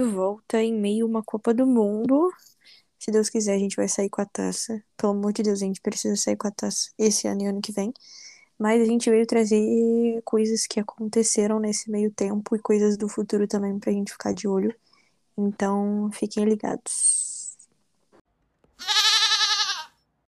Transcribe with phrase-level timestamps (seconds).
[0.00, 2.30] volta em meio a uma Copa do Mundo.
[2.98, 4.82] Se Deus quiser, a gente vai sair com a taça.
[4.96, 7.60] Pelo amor de Deus, a gente precisa sair com a taça esse ano e ano
[7.60, 7.92] que vem.
[8.58, 13.46] Mas a gente veio trazer coisas que aconteceram nesse meio tempo e coisas do futuro
[13.46, 14.74] também pra gente ficar de olho.
[15.36, 17.56] Então, fiquem ligados.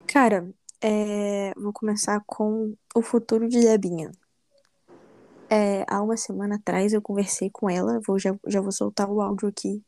[0.07, 0.49] Cara,
[0.81, 4.11] é, vou começar com o futuro de Debinha.
[5.49, 9.21] É, há uma semana atrás eu conversei com ela, vou, já, já vou soltar o
[9.21, 9.83] áudio aqui,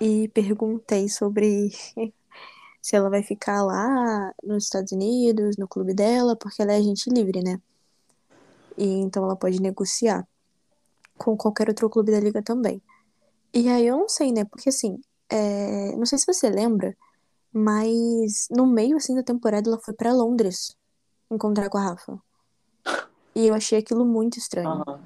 [0.00, 1.70] e perguntei sobre
[2.80, 7.10] se ela vai ficar lá nos Estados Unidos, no clube dela, porque ela é agente
[7.10, 7.60] livre, né?
[8.76, 10.26] E então ela pode negociar
[11.16, 12.80] com qualquer outro clube da liga também.
[13.52, 14.44] E aí eu não sei, né?
[14.44, 16.96] Porque assim, é, não sei se você lembra,
[17.52, 20.76] mas no meio assim da temporada ela foi pra Londres
[21.30, 22.22] encontrar com a Rafa.
[23.38, 24.82] E eu achei aquilo muito estranho.
[24.82, 25.00] Aham.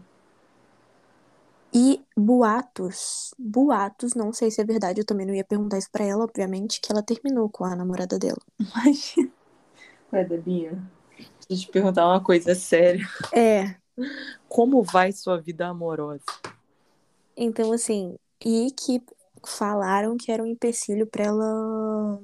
[1.75, 6.05] E boatos, boatos, não sei se é verdade, eu também não ia perguntar isso pra
[6.05, 8.39] ela, obviamente, que ela terminou com a namorada dela.
[8.59, 9.31] Imagina.
[10.13, 10.83] Ué, Debinha,
[11.49, 13.07] deixa eu te perguntar uma coisa séria.
[13.35, 13.75] É,
[14.49, 16.25] Como vai sua vida amorosa?
[17.37, 19.03] então assim, e que
[19.47, 22.19] falaram que era um empecilho pra ela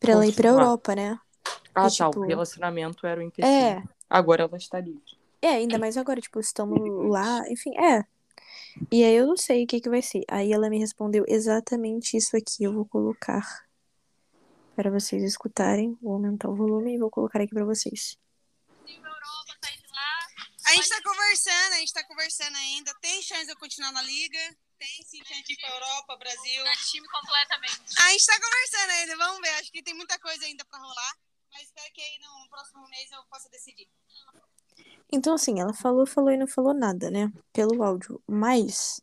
[0.00, 0.64] pra ela ir pra Continuar.
[0.64, 1.18] Europa, né?
[1.78, 3.54] Ah, E, tá, tipo, o relacionamento era o empecilho.
[3.54, 5.18] É, Agora ela está livre.
[5.42, 6.78] é, ainda mais agora, tipo, estamos
[7.10, 8.04] lá, enfim, é.
[8.90, 10.22] E aí eu não sei o que que vai ser.
[10.28, 13.66] Aí ela me respondeu exatamente isso aqui, eu vou colocar
[14.76, 18.16] para vocês escutarem, vou aumentar o volume e vou colocar aqui pra vocês.
[20.66, 22.94] A gente tá conversando, a gente tá conversando ainda.
[23.00, 24.38] Tem chance de eu continuar na liga?
[24.78, 26.62] Tem sim chance de ir pra Europa, Brasil.
[26.90, 27.80] time completamente.
[27.98, 29.48] A gente tá conversando ainda, vamos ver.
[29.54, 31.16] Acho que tem muita coisa ainda pra rolar.
[31.58, 33.88] Mas espero que aí no próximo mês eu possa decidir.
[35.10, 37.32] Então, assim, ela falou, falou e não falou nada, né?
[37.52, 38.22] Pelo áudio.
[38.28, 39.00] Mas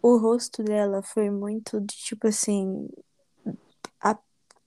[0.00, 2.88] o rosto dela foi muito de tipo assim.
[4.00, 4.18] A,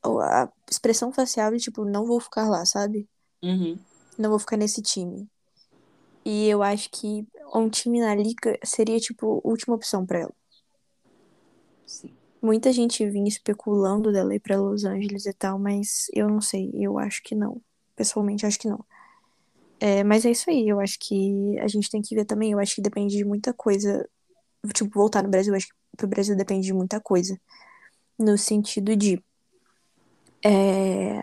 [0.03, 3.09] a expressão facial de tipo, não vou ficar lá, sabe?
[3.41, 3.79] Uhum.
[4.15, 5.27] Não vou ficar nesse time.
[6.23, 10.35] E eu acho que um time na liga seria, tipo, a última opção pra ela.
[11.87, 12.15] Sim.
[12.43, 16.69] Muita gente vinha especulando dela ir pra Los Angeles e tal, mas eu não sei.
[16.73, 17.61] Eu acho que não.
[17.95, 18.83] Pessoalmente, acho que não.
[19.79, 20.67] É, mas é isso aí.
[20.67, 22.51] Eu acho que a gente tem que ver também.
[22.51, 24.05] Eu acho que depende de muita coisa.
[24.73, 27.39] Tipo, voltar no Brasil, eu acho que pro Brasil depende de muita coisa.
[28.19, 29.23] No sentido de.
[30.45, 31.21] É,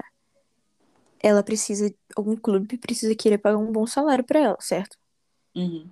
[1.22, 1.94] ela precisa.
[2.16, 4.96] Algum clube precisa querer pagar um bom salário pra ela, certo?
[5.54, 5.86] Uhum.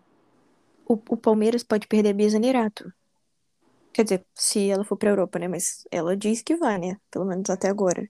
[0.87, 2.91] O, o Palmeiras pode perder a Bia Zanerato.
[3.99, 5.49] Quer dizer, se ela for pra Europa, né?
[5.49, 6.97] Mas ela diz que vai, né?
[7.11, 8.09] Pelo menos até agora.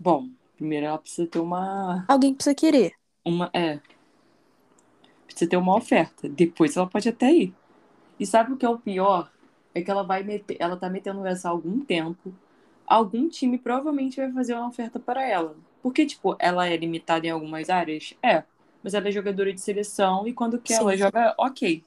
[0.00, 2.06] Bom, primeiro ela precisa ter uma.
[2.08, 2.94] Alguém precisa querer.
[3.22, 3.80] uma é.
[5.26, 6.26] Precisa ter uma oferta.
[6.26, 7.54] Depois ela pode até ir.
[8.18, 9.30] E sabe o que é o pior?
[9.74, 10.56] É que ela vai meter.
[10.58, 12.32] Ela tá metendo essa há algum tempo.
[12.86, 15.54] Algum time provavelmente vai fazer uma oferta para ela.
[15.82, 18.14] Porque, tipo, ela é limitada em algumas áreas?
[18.22, 18.42] É.
[18.82, 20.80] Mas ela é jogadora de seleção e quando quer Sim.
[20.80, 21.84] ela joga ok.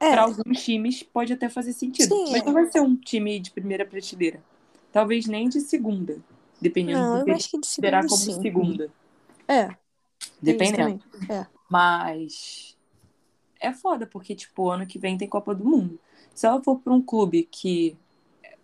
[0.00, 0.10] É.
[0.10, 2.14] Para alguns times pode até fazer sentido.
[2.14, 2.44] Sim, mas é.
[2.44, 4.42] não vai ser um time de primeira prateleira.
[4.92, 6.18] Talvez nem de segunda.
[6.60, 8.40] Dependendo Não, do eu que acho que de segunda como sim.
[8.40, 8.90] segunda.
[9.48, 9.74] É,
[10.40, 11.02] Dependendo.
[11.28, 11.46] É.
[11.70, 12.76] Mas
[13.60, 15.98] é foda, porque, tipo, ano que vem tem Copa do Mundo.
[16.34, 17.96] Se ela for pra um clube que.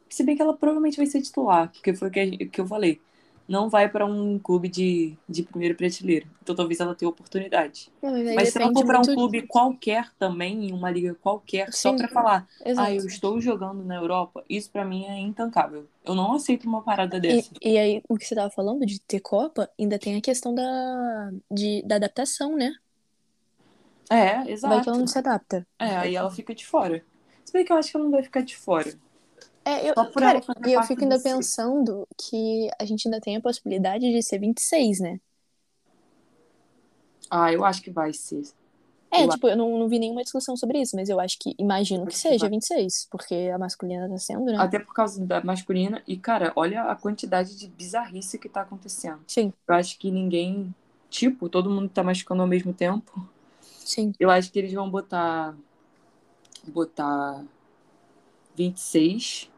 [0.09, 3.01] Se bem que ela provavelmente vai ser titular, porque foi o que, que eu falei.
[3.49, 6.27] Não vai pra um clube de, de primeira prateleira.
[6.43, 7.91] Então talvez ela tenha oportunidade.
[8.03, 11.73] Não, mas Mas se ela for pra um clube qualquer também, em uma liga qualquer,
[11.73, 12.89] só Sim, pra falar, Exato.
[12.89, 15.87] ah, eu estou jogando na Europa, isso pra mim é intancável.
[16.05, 17.51] Eu não aceito uma parada dessa.
[17.63, 20.55] E, e aí, o que você tava falando de ter Copa, ainda tem a questão
[20.55, 22.75] da, de, da adaptação, né?
[24.11, 24.91] É, Vai que exato.
[24.91, 25.67] ela não se adapta.
[25.79, 27.03] É, aí ela fica de fora.
[27.45, 28.93] Se bem que eu acho que ela não vai ficar de fora.
[29.69, 33.37] É, eu, Só por cara, e eu fico ainda pensando que a gente ainda tem
[33.37, 35.21] a possibilidade de ser 26, né?
[37.31, 38.43] Ah, eu acho que vai ser.
[39.11, 41.55] É, Eu tipo, eu não, não vi nenhuma discussão sobre isso, mas eu acho que,
[41.59, 42.51] imagino que Acho que seja vai.
[42.51, 44.57] 26, porque a masculina tá sendo, né?
[44.59, 46.03] Até por causa da masculina.
[46.07, 49.21] E, cara, olha a quantidade de bizarrice que tá acontecendo.
[49.27, 49.53] Sim.
[49.67, 50.75] Eu acho que ninguém
[51.11, 53.27] tipo, todo mundo tá machucando ao mesmo tempo.
[53.85, 54.13] Sim.
[54.19, 55.57] Eu acho que eles vão botar.
[56.67, 57.45] Botar
[58.57, 59.51] 26.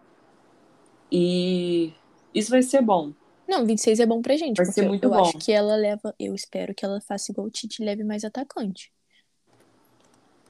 [1.11, 1.93] E
[2.35, 3.13] isso vai ser bom.
[3.49, 4.57] Não, 26 é bom pra gente.
[4.57, 5.19] Vai ser muito eu bom.
[5.21, 6.15] acho que ela leva.
[6.19, 8.93] Eu espero que ela faça igual o Tite leve mais atacante.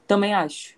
[0.07, 0.75] Também acho.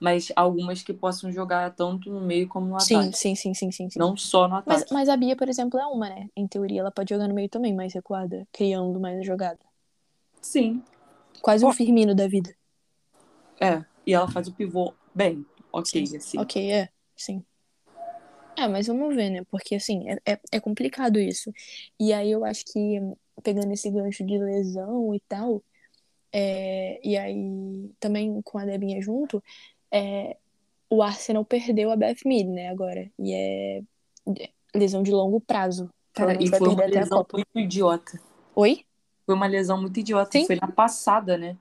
[0.00, 3.18] Mas algumas que possam jogar tanto no meio como no Sim, ataque.
[3.18, 3.98] sim, sim, sim, sim, sim.
[3.98, 4.94] Não só no Mas, ataque.
[4.94, 6.28] mas a Bia, por exemplo, é uma, né?
[6.36, 9.58] Em teoria, ela pode jogar no meio também, mais recuada, criando mais a jogada.
[10.40, 10.82] Sim.
[11.42, 11.72] Quase um.
[11.72, 12.54] Firmino da vida.
[13.60, 13.84] É.
[14.06, 15.44] E ela faz o pivô bem.
[15.72, 16.38] Ok, assim.
[16.38, 17.44] Ok, é, sim.
[18.58, 19.44] É, mas vamos ver, né?
[19.48, 21.52] Porque, assim, é, é, é complicado isso.
[21.98, 23.00] E aí eu acho que,
[23.40, 25.62] pegando esse gancho de lesão e tal,
[26.32, 29.40] é, e aí também com a Debinha junto,
[29.92, 30.36] é,
[30.90, 33.08] o Arsenal perdeu a Beth Mead, né, agora.
[33.16, 33.82] E é
[34.74, 35.88] lesão de longo prazo.
[36.12, 38.20] Cara, e foi uma lesão muito idiota.
[38.56, 38.84] Oi?
[39.24, 40.32] Foi uma lesão muito idiota.
[40.32, 40.46] Sim.
[40.46, 41.56] Foi na passada, né?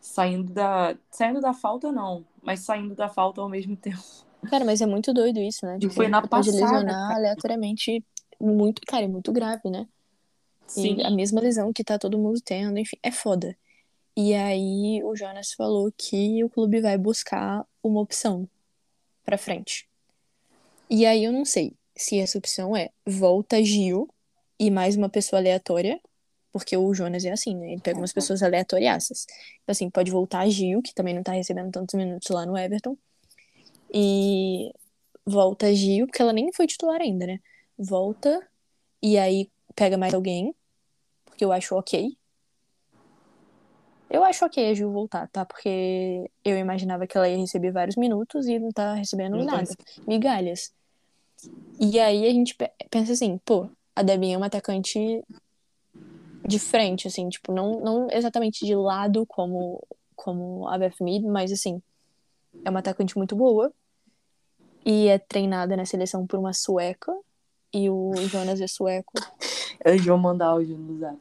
[0.00, 0.96] Saindo da.
[1.10, 2.24] Saindo da falta, não.
[2.42, 4.02] Mas saindo da falta ao mesmo tempo.
[4.48, 5.78] Cara, mas é muito doido isso, né?
[5.80, 7.14] E foi na pode passada, lesionar cara.
[7.14, 8.04] aleatoriamente
[8.40, 9.86] muito, cara, é muito grave, né?
[10.66, 10.96] Sim.
[10.96, 13.56] E a mesma lesão que tá todo mundo tendo, enfim, é foda.
[14.16, 18.48] E aí o Jonas falou que o clube vai buscar uma opção
[19.24, 19.88] pra frente.
[20.90, 24.08] E aí eu não sei se essa opção é volta Gil
[24.58, 26.00] e mais uma pessoa aleatória,
[26.52, 27.72] porque o Jonas é assim, né?
[27.72, 29.26] Ele pega umas pessoas aleatoriaças.
[29.62, 32.96] Então, assim, pode voltar Gil, que também não tá recebendo tantos minutos lá no Everton.
[33.92, 34.72] E
[35.26, 37.38] volta Gil, porque ela nem foi titular ainda, né?
[37.78, 38.46] Volta
[39.02, 40.54] e aí pega mais alguém,
[41.24, 42.16] porque eu acho ok.
[44.08, 45.44] Eu acho ok a Gil voltar, tá?
[45.44, 49.52] Porque eu imaginava que ela ia receber vários minutos e não tá recebendo Não tá
[49.56, 49.74] nada.
[50.06, 50.72] Migalhas.
[51.80, 55.22] E aí a gente pe- pensa assim, pô, a Debinha é uma atacante
[56.46, 59.82] de frente, assim, tipo, não, não exatamente de lado como,
[60.14, 61.80] como a Beth Mead, mas assim,
[62.64, 63.72] é uma atacante muito boa
[64.84, 67.12] e é treinada na seleção por uma sueca
[67.72, 69.12] e o Jonas é sueco.
[69.84, 71.18] Eles vão mandar áudio no zap.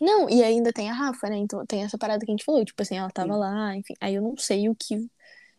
[0.00, 1.36] Não, e ainda tem a Rafa, né?
[1.36, 3.38] Então tem essa parada que a gente falou, tipo assim, ela tava Sim.
[3.38, 3.94] lá, enfim.
[4.00, 5.08] Aí eu não sei o que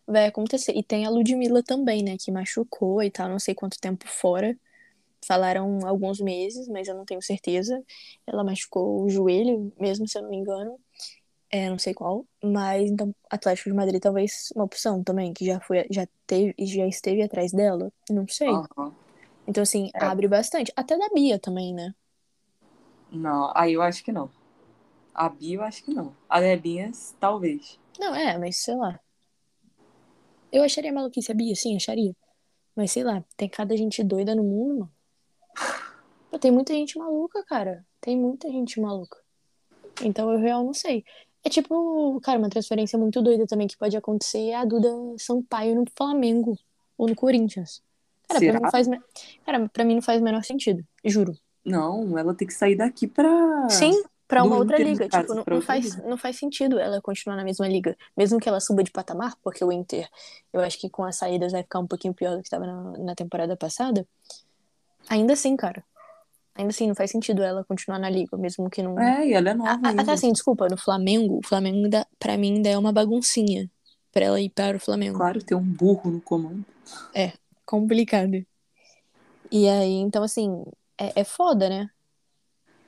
[0.06, 0.72] vai acontecer.
[0.76, 2.16] E tem a Ludmilla também, né?
[2.18, 4.56] Que machucou e tal, não sei quanto tempo fora.
[5.26, 7.82] Falaram alguns meses, mas eu não tenho certeza.
[8.26, 10.78] Ela machucou o joelho, mesmo se eu não me engano.
[11.56, 12.26] É, não sei qual.
[12.44, 16.86] Mas então, Atlético de Madrid talvez uma opção também, que já foi, já teve, já
[16.86, 17.90] esteve atrás dela.
[18.10, 18.50] Não sei.
[18.50, 18.94] Aham.
[19.48, 20.04] Então, assim, É.
[20.04, 20.70] abre bastante.
[20.76, 21.94] Até da Bia também, né?
[23.10, 24.28] Não, aí eu acho que não.
[25.14, 26.14] A Bia eu acho que não.
[26.28, 27.78] A Debinha, talvez.
[27.98, 29.00] Não, é, mas sei lá.
[30.52, 32.14] Eu acharia maluquice a Bia, sim, acharia.
[32.74, 34.92] Mas sei lá, tem cada gente doida no mundo, mano.
[36.38, 37.82] Tem muita gente maluca, cara.
[37.98, 39.18] Tem muita gente maluca.
[40.02, 41.04] Então eu real não sei.
[41.46, 45.76] É tipo, cara, uma transferência muito doida também que pode acontecer é a Duda Sampaio
[45.76, 46.58] no Flamengo
[46.98, 47.80] ou no Corinthians.
[48.26, 48.88] Cara, pra mim não faz,
[49.44, 51.38] cara, pra mim não faz o menor sentido, juro.
[51.64, 53.68] Não, ela tem que sair daqui pra.
[53.70, 55.08] Sim, pra uma do outra Inter, liga.
[55.08, 56.08] caso, Tipo, não, não faz, liga.
[56.08, 57.96] não faz sentido ela continuar na mesma liga.
[58.16, 60.08] Mesmo que ela suba de patamar, porque o Inter,
[60.52, 62.98] eu acho que com as saídas vai ficar um pouquinho pior do que estava na,
[62.98, 64.04] na temporada passada.
[65.08, 65.84] Ainda assim, cara.
[66.56, 68.98] Ainda assim, não faz sentido ela continuar na liga, mesmo que não.
[68.98, 70.00] É, e ela é nova a-.
[70.00, 73.70] Até assim, desculpa, no Flamengo, o Flamengo ainda, pra mim ainda é uma baguncinha
[74.10, 75.18] pra ela ir para o Flamengo.
[75.18, 76.64] Claro, tem um burro no comando.
[77.66, 78.44] complicado.
[79.50, 80.64] E aí, então, assim,
[80.98, 81.90] é, é foda, né?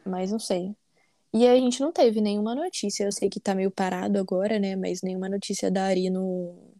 [0.05, 0.75] Mas não sei.
[1.33, 3.05] E aí a gente não teve nenhuma notícia.
[3.05, 4.75] Eu sei que tá meio parado agora, né?
[4.75, 6.73] Mas nenhuma notícia da Ari no,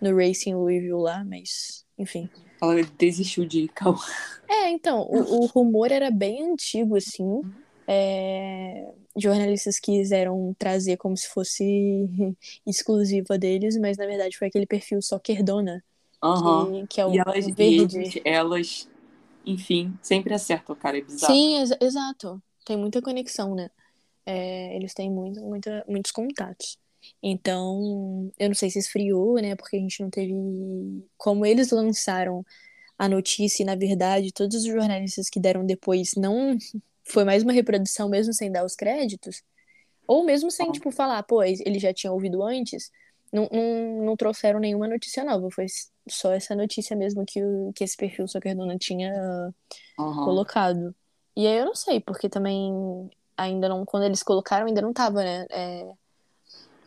[0.00, 2.28] no Racing Louisville lá, mas enfim.
[2.72, 3.68] Ela desistiu de.
[3.68, 4.00] Calma.
[4.48, 7.44] É, então, o, o rumor era bem antigo, assim.
[7.86, 11.64] É, jornalistas quiseram trazer como se fosse
[12.66, 15.84] exclusiva deles, mas na verdade foi aquele perfil Soccerdona,
[16.22, 16.72] Aham.
[16.72, 18.16] que, que é o E elas, verde.
[18.16, 18.88] eles, elas,
[19.46, 20.98] enfim, sempre acertam, cara.
[20.98, 21.44] É bizarro.
[21.44, 22.42] Sim, ex- exato.
[22.64, 23.70] Tem muita conexão, né?
[24.26, 26.78] É, eles têm muito, muita, muitos contatos.
[27.22, 29.56] Então, eu não sei se esfriou, né?
[29.56, 30.32] Porque a gente não teve.
[31.16, 32.44] Como eles lançaram
[32.98, 36.56] a notícia, e na verdade, todos os jornalistas que deram depois não.
[37.06, 39.42] Foi mais uma reprodução, mesmo sem dar os créditos.
[40.06, 42.90] Ou mesmo sem, tipo, falar, pô, ele já tinha ouvido antes.
[43.32, 45.50] Não, não, não trouxeram nenhuma notícia nova.
[45.50, 45.66] Foi
[46.08, 49.12] só essa notícia mesmo que, o, que esse perfil Socerdona tinha
[49.98, 50.24] Aham.
[50.24, 50.94] colocado.
[51.36, 55.22] E aí eu não sei, porque também ainda não, quando eles colocaram, ainda não tava,
[55.22, 55.92] né, é,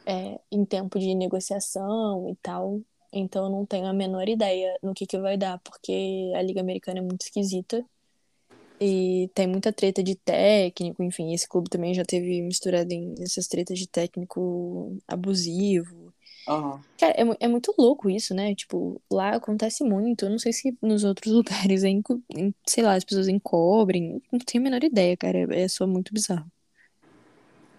[0.07, 2.81] é, em tempo de negociação e tal.
[3.13, 6.61] Então eu não tenho a menor ideia no que que vai dar, porque a Liga
[6.61, 7.85] Americana é muito esquisita.
[8.79, 13.47] E tem muita treta de técnico, enfim, esse clube também já teve misturado em essas
[13.47, 16.13] tretas de técnico abusivo.
[16.47, 16.79] Aham.
[16.99, 18.55] Cara, é, é muito louco isso, né?
[18.55, 20.25] Tipo, lá acontece muito.
[20.25, 24.21] Eu não sei se nos outros lugares, é enco- em- sei lá, as pessoas encobrem.
[24.31, 25.39] Não tenho a menor ideia, cara.
[25.55, 26.45] É só muito bizarro.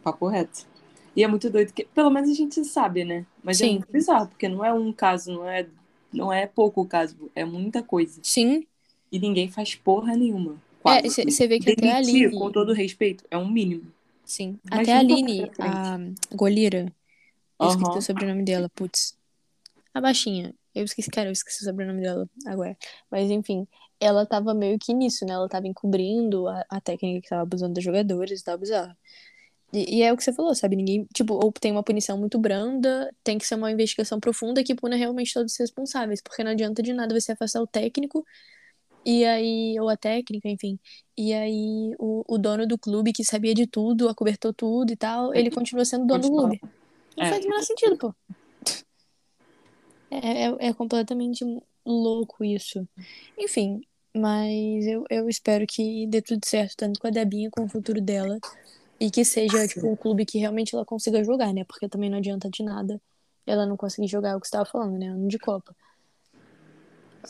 [0.02, 0.77] Papo reto.
[1.18, 3.26] E é muito doido que, pelo menos a gente sabe, né?
[3.42, 3.72] Mas é Sim.
[3.72, 5.66] muito bizarro, porque não é um caso, não é,
[6.12, 8.20] não é pouco caso, é muita coisa.
[8.22, 8.66] Sim,
[9.10, 10.52] E ninguém faz porra nenhuma.
[10.87, 11.25] É, Quase.
[11.25, 13.92] você vê que até a Demitir, Aline- com todo respeito, é um mínimo.
[14.25, 14.60] sim.
[14.64, 15.98] Mas Até a Aline, a
[16.37, 16.87] goleira,
[17.60, 17.98] eu esqueci Aham.
[17.98, 19.16] o sobrenome dela, putz.
[19.94, 20.54] A baixinha.
[20.75, 22.76] Eu esqueci, cara, eu esqueci o sobrenome dela agora.
[23.10, 23.66] Mas enfim,
[24.00, 25.32] ela tava meio que nisso, né?
[25.34, 28.96] Ela tava encobrindo a, a técnica que tava abusando dos jogadores tal, bizarro.
[29.72, 30.76] E, e é o que você falou, sabe?
[30.76, 34.75] Ninguém, tipo, ou tem uma punição muito branda, tem que ser uma investigação profunda que
[34.75, 38.25] puna realmente todos os responsáveis, porque não adianta de nada você afastar o técnico
[39.04, 40.78] e aí, ou a técnica, enfim.
[41.16, 45.34] E aí o, o dono do clube que sabia de tudo, acobertou tudo e tal,
[45.34, 46.60] ele continua sendo dono do clube.
[47.16, 47.30] Não É.
[47.30, 48.14] faz o menor sentido, pô.
[50.10, 51.44] É, é, é completamente
[51.84, 52.87] louco isso.
[53.38, 53.80] Enfim,
[54.14, 58.00] mas eu, eu espero que dê tudo certo, tanto com a Debinha como o futuro
[58.00, 58.38] dela.
[59.00, 59.68] E que seja, Sim.
[59.68, 61.64] tipo, um clube que realmente ela consiga jogar, né?
[61.64, 63.00] Porque também não adianta de nada
[63.46, 65.08] ela não conseguir jogar é o que você tava falando, né?
[65.08, 65.74] Ano de Copa.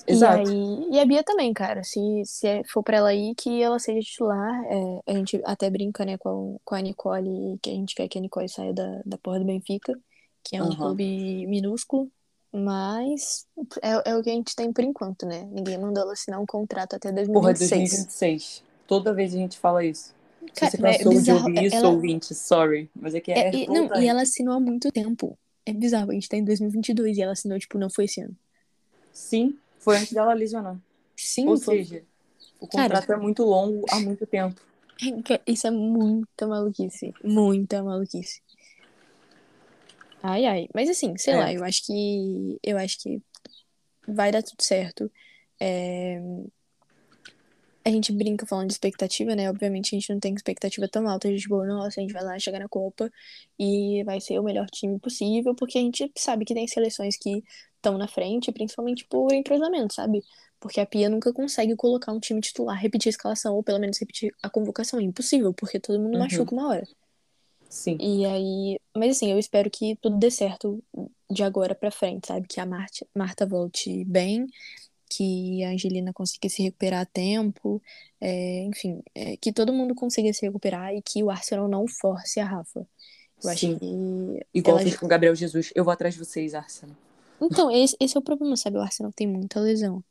[0.07, 0.51] Exato.
[0.51, 1.83] E aí, e a Bia também, cara.
[1.85, 4.65] Se, se é- for pra ela ir, que ela seja titular.
[4.65, 8.09] É, a gente até brinca, né, com, a- com a Nicole, que a gente quer
[8.09, 9.99] que a Nicole saia da, da porra do Benfica,
[10.43, 10.77] que é um Aham.
[10.77, 12.11] clube minúsculo.
[12.51, 13.47] Mas
[13.83, 15.45] é, é o que a gente tem por enquanto, né?
[15.53, 17.91] Ninguém mandou ela assinar um contrato até Porra, 2026.
[17.91, 18.63] 2026.
[18.87, 20.15] Toda vez a gente fala isso.
[20.41, 21.39] Se Cara, você é cansou de bizarro.
[21.49, 22.91] ouvir isso, Ela- ouvinte, sorry.
[22.95, 25.39] Mas é que é, É, e, não, e ela assinou há muito tempo.
[25.67, 28.37] É bizarro, a gente tá em 2022 e ela assinou, tipo, não foi esse ano.
[29.13, 30.79] Sim, foi antes dela lesionar.
[31.17, 31.79] Sim, Ou foi.
[31.85, 32.03] seja,
[32.61, 34.61] o Cara- contrato é muito longo há muito tempo.
[35.47, 37.13] Isso é muita maluquice.
[37.23, 38.41] Muita maluquice.
[40.23, 40.69] Ai, ai.
[40.75, 41.37] Mas assim, sei É.
[41.37, 42.59] lá, eu acho que.
[42.63, 43.21] Eu acho que
[44.07, 45.11] vai dar tudo certo.
[45.61, 46.21] É,
[47.89, 49.49] A gente brinca falando de expectativa, né?
[49.49, 52.39] Obviamente a gente não tem expectativa tão alta de tipo, nossa, a gente vai lá
[52.39, 53.11] chegar na Copa
[53.59, 57.43] e vai ser o melhor time possível, porque a gente sabe que tem seleções que
[57.77, 60.23] estão na frente, principalmente por entrosamento, sabe?
[60.61, 63.99] Porque a Pia nunca consegue colocar um time titular, repetir a escalação, ou pelo menos
[63.99, 65.01] repetir a convocação.
[65.01, 66.19] É impossível, porque todo mundo Uhum.
[66.21, 66.87] machuca uma hora.
[67.71, 67.97] Sim.
[67.99, 68.79] E aí.
[68.95, 70.83] Mas assim, eu espero que tudo dê certo
[71.31, 72.47] de agora pra frente, sabe?
[72.49, 74.47] Que a Marta, Marta volte bem,
[75.09, 77.83] que a Angelina consiga se recuperar a tempo,
[78.21, 82.39] é, enfim, é, que todo mundo consiga se recuperar e que o Arsenal não force
[82.41, 82.87] a Rafa.
[83.43, 84.47] Eu acho que.
[84.53, 85.71] Igual ela- fez com o Gabriel Jesus.
[85.75, 86.97] Eu vou atrás de vocês, Arsenal.
[87.41, 88.77] Então, esse, esse é o problema, sabe?
[88.77, 90.03] O Arsenal tem muita lesão.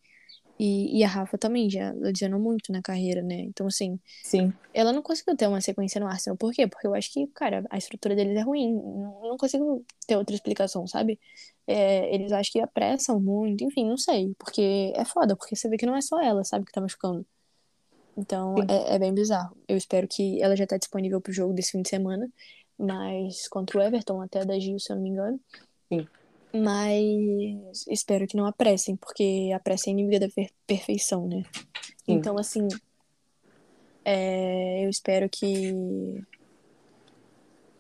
[0.60, 3.42] E, e a Rafa também já lesionou muito na carreira, né?
[3.42, 4.52] Então, assim, Sim.
[4.74, 6.36] ela não conseguiu ter uma sequência no Arsenal.
[6.36, 6.68] Por quê?
[6.68, 8.74] Porque eu acho que, cara, a estrutura deles é ruim.
[8.74, 11.20] Não, não consigo ter outra explicação, sabe?
[11.68, 14.34] É, eles acham que apressam muito, enfim, não sei.
[14.40, 17.26] Porque é foda, porque você vê que não é só ela, sabe, que tá machucando.
[18.18, 19.56] Então, é, é bem bizarro.
[19.68, 22.28] Eu espero que ela já tá disponível pro jogo desse fim de semana.
[22.80, 25.40] Mas contra o Everton, até da Gil, se eu não me engano.
[25.92, 26.08] Sim.
[26.54, 31.44] Mas espero que não apressem, porque a pressa é inimiga da per- perfeição, né?
[32.06, 32.14] Sim.
[32.14, 32.68] Então, assim,
[34.06, 36.24] é, eu espero que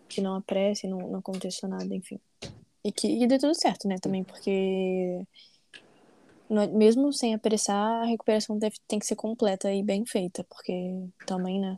[0.10, 2.20] que não apresse, não, não aconteça nada, enfim.
[2.84, 5.22] E que e dê tudo certo, né, também, porque
[6.50, 10.44] não é- mesmo sem apressar, a recuperação deve, tem que ser completa e bem feita,
[10.46, 10.74] porque
[11.26, 11.78] também, né?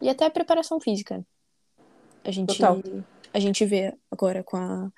[0.00, 1.24] E até a preparação física.
[2.24, 2.80] A gente, Total.
[3.32, 4.90] a gente vê agora com a,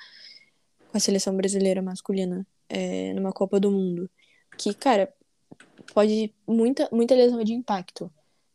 [0.91, 4.11] com a seleção brasileira masculina é, numa Copa do Mundo
[4.59, 5.13] que, cara,
[5.95, 8.11] pode muita, muita lesão de impacto.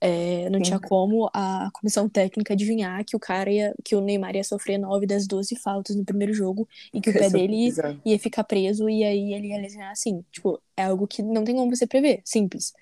[0.06, 0.64] É, não Sim.
[0.64, 4.78] tinha como a comissão técnica adivinhar que o cara ia, que o Neymar ia sofrer
[4.78, 7.74] 9 das 12 faltas no primeiro jogo e que o pé é dele
[8.04, 10.22] ia ficar preso e aí ele ia lesionar assim.
[10.30, 12.74] Tipo, é algo que não tem como você prever, simples.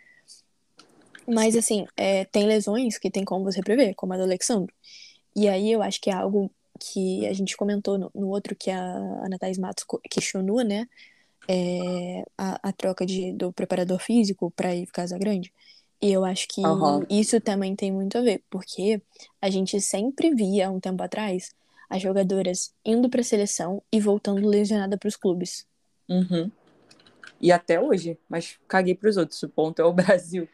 [1.27, 4.73] Mas assim, é, tem lesões que tem como você prever, como a do Alexandre.
[5.35, 8.71] E aí eu acho que é algo que a gente comentou no, no outro que
[8.71, 8.81] a
[9.23, 10.87] Ana Thaís Matos questionou, né?
[11.47, 15.53] É, a, a troca de, do preparador físico para ir Casa Grande.
[16.01, 17.05] E eu acho que Aham.
[17.09, 19.01] isso também tem muito a ver, porque
[19.39, 21.53] a gente sempre via, há um tempo atrás,
[21.87, 25.67] as jogadoras indo para a seleção e voltando lesionada para os clubes.
[26.09, 26.49] Uhum.
[27.39, 29.41] E até hoje, mas caguei pros outros.
[29.43, 30.47] O ponto é o Brasil.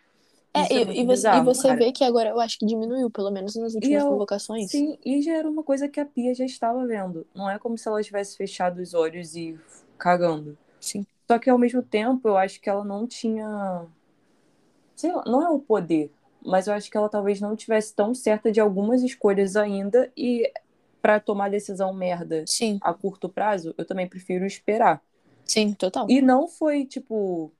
[0.53, 1.75] É, Isso e, muito e você, e bizarro, você cara.
[1.75, 4.71] vê que agora eu acho que diminuiu, pelo menos nas últimas eu- convocações.
[4.71, 7.27] Sim, e já era uma coisa que a Pia já estava vendo.
[7.33, 9.55] Não é como se ela tivesse fechado os olhos e
[9.99, 10.57] cagando.
[10.79, 11.05] Sim.
[11.29, 13.87] Só que ao mesmo tempo, eu acho que ela não tinha
[14.95, 16.11] sei lá, não é o poder,
[16.43, 20.51] mas eu acho que ela talvez não tivesse tão certa de algumas escolhas ainda e
[21.01, 25.01] para tomar decisão merda Sim, a curto prazo, eu também prefiro esperar.
[25.45, 26.07] sim, total.
[26.07, 27.51] E não foi, tipo,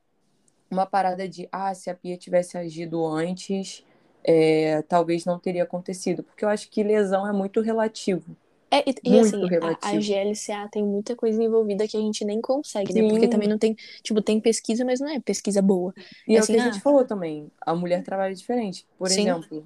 [0.69, 3.86] uma parada de, ah, se a Pia tivesse agido antes,
[4.24, 6.24] é, talvez não teria acontecido.
[6.24, 8.36] Porque eu acho que lesão é muito relativo.
[8.69, 10.01] É, e, e Muito assim, a, a relativo.
[10.01, 13.07] GLCA tem muita coisa envolvida que a gente nem consegue, né?
[13.07, 13.29] Porque Sim.
[13.29, 15.93] também não tem, tipo, tem pesquisa, mas não é pesquisa boa.
[16.27, 16.71] E é o Assim, que a ah.
[16.71, 17.50] gente falou também.
[17.62, 18.86] A mulher trabalha diferente.
[18.97, 19.21] Por Sim.
[19.21, 19.65] exemplo,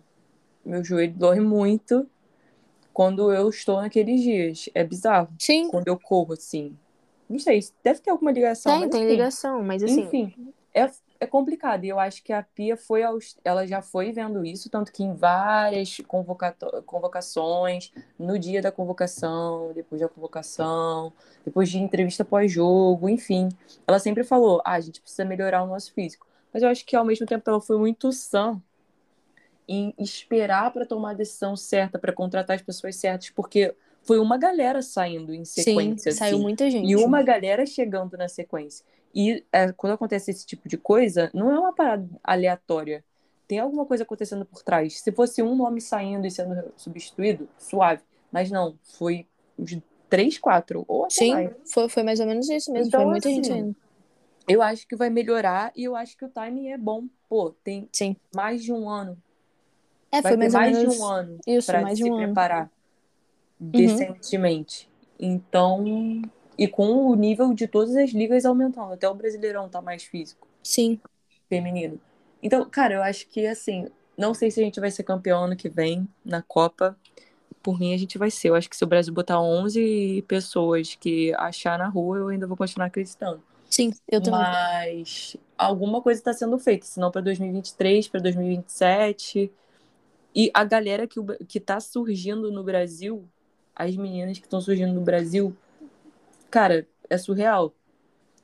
[0.64, 2.08] meu joelho dói muito
[2.94, 4.70] quando eu estou naqueles dias.
[4.76, 5.30] É bizarro.
[5.40, 6.78] Sim, Quando eu corro, assim.
[7.28, 8.82] Não sei, deve ter alguma ligação.
[8.82, 10.34] tem, tem ligação, mas assim, Enfim,
[10.74, 11.84] é, é complicado.
[11.84, 15.04] E eu acho que a Pia foi aos, ela já foi vendo isso, tanto que
[15.04, 21.14] em várias convocato- convocações, no dia da convocação, depois da convocação,
[21.46, 23.50] depois de entrevista pós-jogo, enfim.
[23.88, 26.28] Ela sempre falou: ah, a gente precisa melhorar o nosso físico.
[26.54, 28.62] Mas eu acho que ao mesmo tempo ela foi muito sã
[29.68, 33.74] em esperar para tomar a decisão certa, para contratar as pessoas certas, porque
[34.04, 36.12] foi uma galera saindo em sim, sequência.
[36.12, 36.44] saiu assim.
[36.44, 36.90] muita gente.
[36.90, 38.86] E uma galera chegando na sequência.
[39.14, 43.04] E é, quando acontece esse tipo de coisa, não é uma parada aleatória.
[43.48, 45.02] Tem alguma coisa acontecendo por trás.
[45.02, 48.02] Se fosse um nome saindo e sendo substituído, suave.
[48.32, 49.28] Mas não, foi
[49.60, 49.78] uns
[50.10, 51.52] três, quatro, ou até Sim, mais.
[51.66, 53.76] foi, foi mais ou menos isso mesmo, Então, foi muita gente assim, saindo.
[54.48, 57.06] Eu acho que vai melhorar e eu acho que o timing é bom.
[57.30, 58.16] Pô, tem Sim.
[58.34, 59.18] mais de um ano.
[60.12, 62.08] É, Vai foi mais ou mais menos de um ano isso, para mais se um
[62.08, 62.16] ano.
[62.18, 62.26] Uhum.
[62.26, 62.72] preparar
[63.58, 64.90] decentemente.
[65.20, 65.86] Então,
[66.62, 70.48] e com o nível de todas as ligas aumentando, até o Brasileirão tá mais físico,
[70.62, 71.02] Sim,
[71.50, 72.00] feminino.
[72.42, 75.56] Então, cara, eu acho que assim, não sei se a gente vai ser campeão ano
[75.56, 76.96] que vem na Copa.
[77.64, 78.50] Por mim, a gente vai ser.
[78.50, 82.46] Eu acho que se o Brasil botar 11 pessoas que achar na rua, eu ainda
[82.46, 83.42] vou continuar acreditando.
[83.68, 84.40] sim, eu também.
[84.40, 89.52] Mas alguma coisa está sendo feita, senão para 2023, para 2027.
[90.36, 93.28] E a galera que, que tá surgindo no Brasil,
[93.76, 95.58] as meninas que estão surgindo no Brasil,
[96.52, 97.74] cara, é surreal.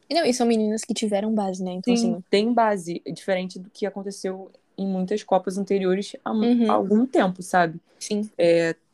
[0.10, 1.72] E Não, e são meninas que tiveram base, né?
[1.74, 6.70] Então, Sim, assim, tem base, diferente do que aconteceu em muitas Copas anteriores há Uhum.
[6.70, 7.80] há algum tempo, sabe?
[8.00, 8.30] sim,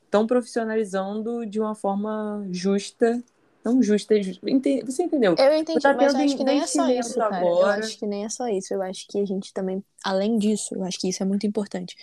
[0.06, 3.22] Estão profissionalizando de uma forma justa.
[3.64, 5.36] Não justa, ju- ente- você entendeu?
[5.38, 7.38] eu entendi, Tá mas eu acho que nem é só isso, cara.
[7.38, 7.78] agora.
[7.80, 8.74] Eu acho que nem é só isso.
[8.74, 11.96] Eu acho que a gente também, além disso, eu acho que isso é muito importante.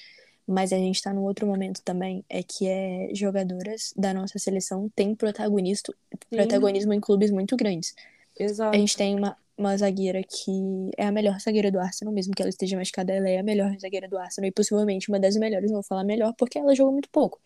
[0.50, 4.90] Mas a gente tá num outro momento também, é que é jogadoras da nossa seleção
[4.96, 5.94] têm protagonista,
[6.28, 7.94] protagonismo em clubes muito grandes.
[8.36, 8.74] Exato.
[8.74, 12.42] A gente tem uma, uma zagueira que é a melhor zagueira do Arsenal, mesmo que
[12.42, 15.70] ela esteja machucada, ela é a melhor zagueira do Arsenal e possivelmente uma das melhores,
[15.70, 17.40] não vou falar melhor porque ela jogou muito pouco.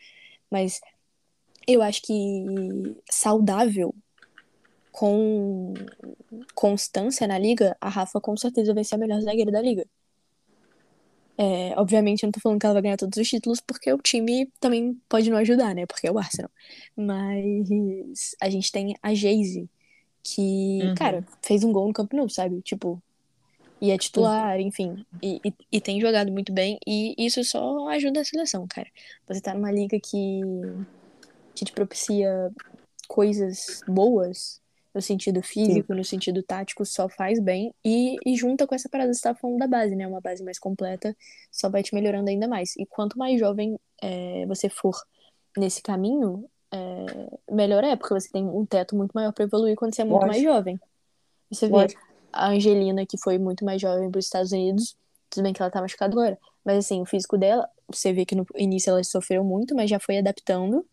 [0.50, 0.80] Mas
[1.68, 3.94] eu acho que saudável,
[4.90, 5.74] com
[6.54, 9.84] constância na liga, a Rafa com certeza vai ser a melhor zagueira da liga.
[11.36, 13.98] É, obviamente, eu não tô falando que ela vai ganhar todos os títulos, porque o
[13.98, 15.84] time também pode não ajudar, né?
[15.86, 16.50] Porque é o Arsenal.
[16.96, 19.68] Mas a gente tem a Jayce,
[20.22, 20.94] que, Uhum.
[20.96, 22.62] cara, fez um gol no Camp Nou, sabe?
[22.62, 23.02] Tipo,
[23.80, 25.04] e é titular, enfim.
[25.22, 26.78] E, e, e tem jogado muito bem.
[26.86, 28.88] E isso só ajuda a seleção, cara.
[29.28, 30.40] Você tá numa liga que,
[31.54, 32.50] que te propicia
[33.08, 34.62] coisas boas,
[34.94, 37.74] no sentido físico, no sentido tático, só faz bem.
[37.84, 40.06] E, e junta com essa parada que você tá falando da base, né?
[40.06, 41.16] Uma base mais completa,
[41.50, 42.76] só vai te melhorando ainda mais.
[42.76, 44.94] E quanto mais jovem é, você for
[45.56, 47.06] nesse caminho, é,
[47.50, 50.26] melhor é, porque você tem um teto muito maior pra evoluir quando você é muito
[50.26, 50.52] mais Lógico.
[50.52, 50.80] jovem.
[51.50, 52.02] Você vê Lógico.
[52.32, 54.96] a Angelina, que foi muito mais jovem para os Estados Unidos,
[55.28, 58.34] tudo bem que ela tá machucada agora, mas assim, o físico dela, você vê que
[58.34, 60.86] no início ela sofreu muito, mas já foi adaptando.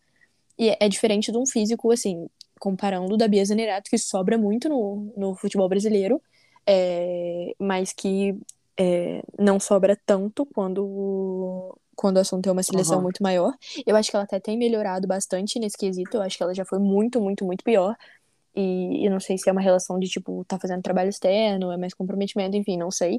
[0.58, 2.28] E é diferente de um físico, assim,
[2.62, 6.22] comparando da Bia Zanerato, que sobra muito no, no futebol brasileiro,
[6.64, 8.38] é, mas que
[8.76, 13.02] é, não sobra tanto quando, quando o assunto é uma seleção Aham.
[13.02, 13.52] muito maior.
[13.84, 16.64] Eu acho que ela até tem melhorado bastante nesse quesito, eu acho que ela já
[16.64, 17.96] foi muito, muito, muito pior.
[18.54, 21.76] E eu não sei se é uma relação de, tipo, tá fazendo trabalho externo, é
[21.76, 23.18] mais comprometimento, enfim, não sei.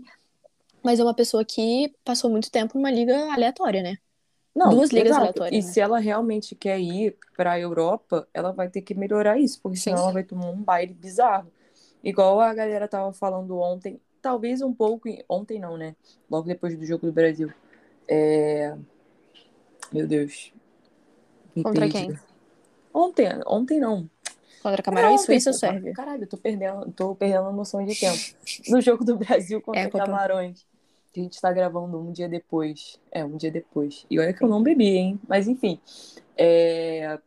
[0.82, 3.98] Mas é uma pessoa que passou muito tempo numa liga aleatória, né?
[4.56, 5.22] Não, Duas ligas exato.
[5.22, 5.74] aleatórias, E né?
[5.74, 9.78] se ela realmente quer ir para a Europa, ela vai ter que melhorar isso, porque
[9.78, 9.84] Sim.
[9.92, 11.52] senão ela vai tomar um baile bizarro.
[12.04, 15.96] Igual a galera tava falando ontem, talvez um pouco, ontem não, né?
[16.30, 17.52] Logo depois do jogo do Brasil.
[18.08, 18.76] É...
[19.92, 20.52] Meu Deus.
[21.56, 22.08] Me Contra perdi.
[22.08, 22.20] quem?
[22.94, 24.10] Ontem, ontem não.
[24.62, 25.94] Contra Camarões, Ontem, Suíça ou Sérvia?
[25.94, 28.18] Caralho, eu tô perdendo, tô perdendo a noção de tempo.
[28.70, 29.90] No jogo do Brasil contra É.
[29.90, 30.66] Camarões.
[31.14, 33.00] Que a gente tá gravando um dia depois.
[33.12, 34.06] É, um dia depois.
[34.10, 35.20] E olha que eu não bebi, hein?
[35.28, 35.80] Mas enfim.
[36.36, 37.20] É...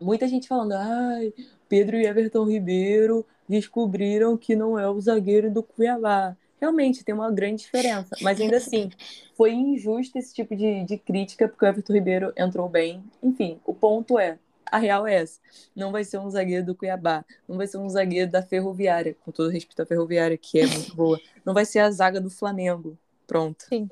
[0.00, 1.32] Muita gente falando, ai,
[1.68, 6.36] Pedro e Everton Ribeiro descobriram que não é o zagueiro do Cuiabá.
[6.60, 8.16] Realmente tem uma grande diferença.
[8.20, 8.90] Mas ainda assim,
[9.36, 13.02] foi injusto esse tipo de, de crítica, porque o Everton Ribeiro entrou bem.
[13.22, 14.38] Enfim, o ponto é:
[14.72, 15.38] a real é essa.
[15.76, 17.24] Não vai ser um zagueiro do Cuiabá.
[17.46, 20.96] Não vai ser um zagueiro da Ferroviária, com todo respeito à Ferroviária, que é muito
[20.96, 21.20] boa.
[21.44, 22.96] Não vai ser a zaga do Flamengo.
[23.26, 23.66] Pronto.
[23.68, 23.88] Sim.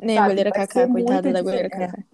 [0.00, 1.90] Nem a goleira ser coitada da goleira diferente.
[1.90, 2.04] Kaká.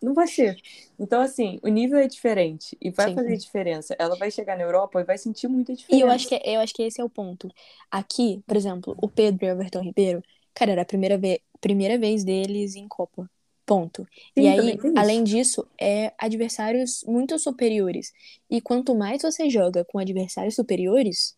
[0.00, 0.56] Não vai ser.
[0.98, 3.14] Então, assim, o nível é diferente e vai Sim.
[3.16, 3.96] fazer diferença.
[3.98, 6.04] Ela vai chegar na Europa e vai sentir muita diferença.
[6.04, 7.48] E eu acho, que, eu acho que esse é o ponto.
[7.90, 10.22] Aqui, por exemplo, o Pedro e o Everton Ribeiro,
[10.54, 13.28] cara, era a primeira, ve primeira vez deles em Copa.
[13.68, 14.02] Ponto.
[14.34, 18.14] Sim, e aí, além disso, é adversários muito superiores.
[18.50, 21.36] E quanto mais você joga com adversários superiores,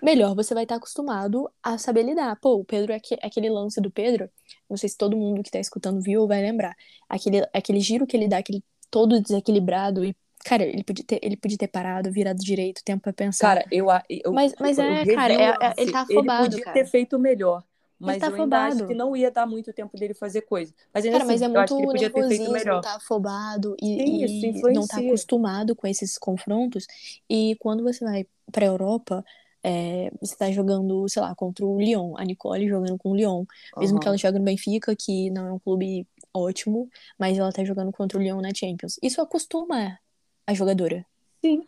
[0.00, 2.38] melhor você vai estar acostumado a saber lidar.
[2.40, 4.30] Pô, o Pedro, aque- aquele lance do Pedro,
[4.70, 6.76] não sei se todo mundo que tá escutando viu ou vai lembrar.
[7.08, 11.36] Aquele, aquele giro que ele dá, aquele todo desequilibrado e, cara, ele podia ter, ele
[11.36, 13.48] podia ter parado, virado direito, tempo pra pensar.
[13.56, 16.64] Cara, eu, eu, Mas- mas eu é, cara, é- é- ele tá afobado, Ele podia
[16.66, 16.74] cara.
[16.74, 17.64] ter feito melhor.
[18.02, 18.88] Mas tá eu ainda acho afobado.
[18.88, 20.74] que não ia dar muito tempo dele fazer coisa.
[20.92, 22.82] Mas ainda Cara, assim, mas é eu acho muito que ele podia ter feito melhor.
[22.82, 26.86] tá afobado e, Sim, isso não tá acostumado com esses confrontos.
[27.28, 29.24] E quando você vai pra Europa,
[29.62, 33.44] é, você tá jogando, sei lá, contra o Lyon, a Nicole jogando com o Lyon.
[33.78, 34.14] Mesmo que Aham.
[34.14, 36.88] ela jogue no Benfica, que não é um clube ótimo,
[37.18, 38.98] mas ela tá jogando contra o Lyon na Champions.
[39.02, 39.98] Isso acostuma
[40.46, 41.06] a jogadora.
[41.44, 41.66] Sim.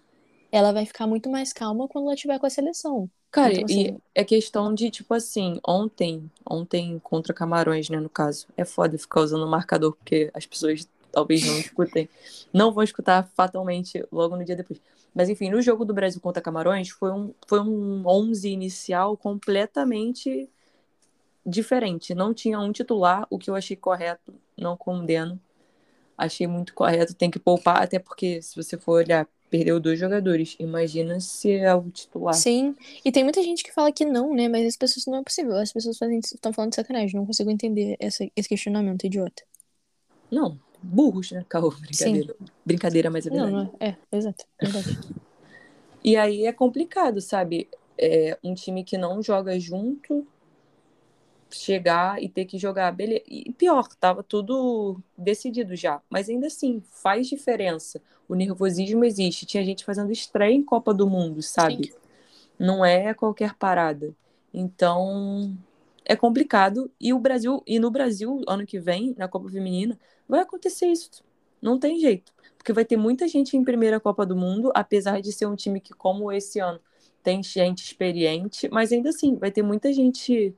[0.55, 3.11] Ela vai ficar muito mais calma quando ela estiver com a seleção.
[3.31, 8.09] Cara, Então, e assim- é questão de, tipo assim, ontem, ontem contra Camarões, né, no
[8.09, 8.47] caso.
[8.57, 12.09] É foda ficar usando o marcador, porque as pessoas talvez não escutem.
[12.53, 14.81] Não vão escutar fatalmente logo no dia depois.
[15.13, 20.49] Mas enfim, no jogo do Brasil contra Camarões, foi um, foi um 11 inicial completamente
[21.47, 22.15] diferente.
[22.15, 25.41] Não tinha um titular, o que eu achei correto, não condeno.
[26.17, 30.57] Achei muito correto, tem que poupar, até porque se você for olhar, perdeu dois jogadores.
[30.59, 32.35] Imagina se é o titular.
[32.35, 34.49] Sim, e tem muita gente que fala que não, né?
[34.49, 35.57] Mas as pessoas não é possível.
[35.57, 37.15] As pessoas estão falando de sacanagem.
[37.15, 39.45] Não consigo entender essa, esse questionamento idiota.
[40.29, 41.71] Não, burros, né, Caô?
[41.71, 42.37] Brincadeira.
[42.67, 43.53] Brincadeira, mas é Não, verdade.
[43.53, 43.91] não é.
[43.91, 44.45] É, exato.
[44.61, 44.99] Verdade.
[46.07, 47.67] E aí é complicado, sabe?
[47.97, 50.27] É, um time que não joga junto
[51.59, 52.91] chegar e ter que jogar.
[52.93, 53.23] Beleza.
[53.27, 56.01] E pior, tava tudo decidido já.
[56.09, 58.01] Mas ainda assim, faz diferença.
[58.29, 59.47] O nervosismo existe.
[59.47, 61.93] Tinha gente fazendo estreia em Copa do Mundo, sabe?
[62.59, 64.15] Não é qualquer parada.
[64.53, 65.57] Então,
[66.05, 66.91] é complicado.
[67.01, 71.25] E o Brasil, e no Brasil, ano que vem, na Copa Feminina, vai acontecer isso.
[71.61, 72.33] Não tem jeito.
[72.57, 75.81] Porque vai ter muita gente em primeira Copa do Mundo, apesar de ser um time
[75.81, 76.81] que, como esse ano,
[77.23, 80.55] tem gente experiente, mas ainda assim, vai ter muita gente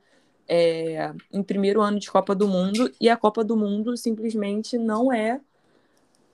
[0.47, 5.11] é, em primeiro ano de Copa do Mundo, e a Copa do Mundo simplesmente não
[5.11, 5.41] é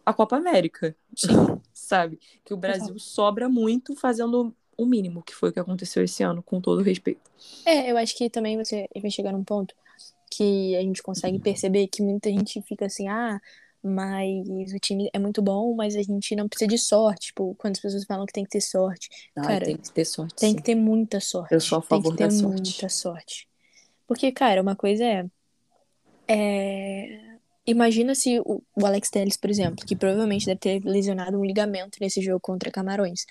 [0.06, 0.95] a Copa América.
[1.73, 2.19] Sabe?
[2.43, 6.41] Que o Brasil sobra muito fazendo o mínimo, que foi o que aconteceu esse ano,
[6.41, 7.30] com todo respeito.
[7.65, 9.76] É, eu acho que também você vai chegar num ponto
[10.32, 13.39] que a gente consegue perceber que muita gente fica assim, ah,
[13.84, 17.28] mas o time é muito bom, mas a gente não precisa de sorte.
[17.28, 19.10] Tipo, quando as pessoas falam que tem que ter sorte.
[19.36, 20.36] Ai, Cara, tem que ter sorte.
[20.36, 20.56] Tem sim.
[20.56, 21.54] que ter muita sorte.
[21.54, 22.62] Eu sou a Tem favor que ter da sorte.
[22.62, 23.47] muita sorte.
[24.08, 25.26] Porque, cara, uma coisa é.
[26.28, 27.20] é,
[27.66, 31.98] Imagina se o, o Alex Telles, por exemplo, que provavelmente deve ter lesionado um ligamento
[32.02, 33.26] nesse jogo contra Camarões.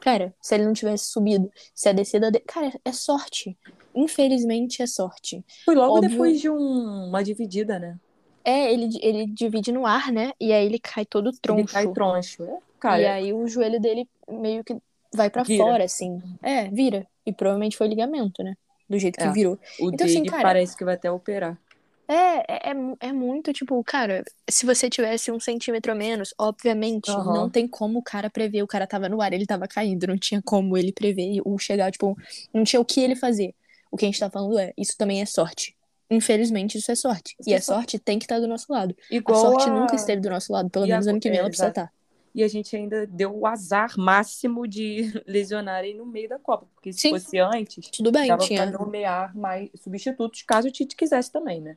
[0.00, 2.30] Cara, se ele não tivesse subido, se a descida.
[2.30, 2.38] De...
[2.40, 3.56] Cara, é sorte.
[3.94, 5.44] Infelizmente é sorte.
[5.64, 7.98] Foi logo Óbvio- depois de um- uma dividida, né?
[8.42, 10.32] É, ele, ele divide no ar, né?
[10.40, 11.72] E aí ele cai todo Ele troncho.
[11.72, 12.42] cai troncho.
[12.44, 14.76] É, E cara, aí o joelho dele meio que
[15.14, 15.62] vai pra Vira.
[15.64, 16.20] fora, assim.
[16.42, 17.06] É, vira.
[17.24, 18.54] E provavelmente foi ligamento, né?
[18.88, 19.32] Do jeito que É.
[19.32, 19.58] virou.
[19.80, 21.58] o então, assim, cara- parece que vai até operar.
[22.06, 22.74] É, é, é,
[23.08, 27.32] é muito, tipo, cara, se você tivesse um centímetro a menos, obviamente, Aham.
[27.32, 28.62] não tem como o cara prever.
[28.62, 31.90] O cara tava no ar, ele tava caindo, não tinha como ele prever ou chegar,
[31.90, 32.14] tipo,
[32.52, 33.54] não tinha o que ele fazer.
[33.90, 35.74] O que a gente tá falando é, isso também é sorte.
[36.10, 37.34] Infelizmente, isso é sorte.
[37.40, 38.94] Isso e é a sorte tem que estar do nosso lado.
[39.10, 41.30] A Igual sorte a- nunca esteve do nosso lado, pelo E a- menos ano que
[41.30, 41.80] vem é, ela precisa exato.
[41.80, 41.93] estar.
[42.34, 46.66] E a gente ainda deu o azar máximo de lesionarem no meio da Copa.
[46.74, 47.10] Porque se Sim.
[47.10, 48.68] fosse antes, Tudo bem, dava tinha.
[48.68, 51.76] pra nomear mais substitutos, caso o Tite quisesse também, né?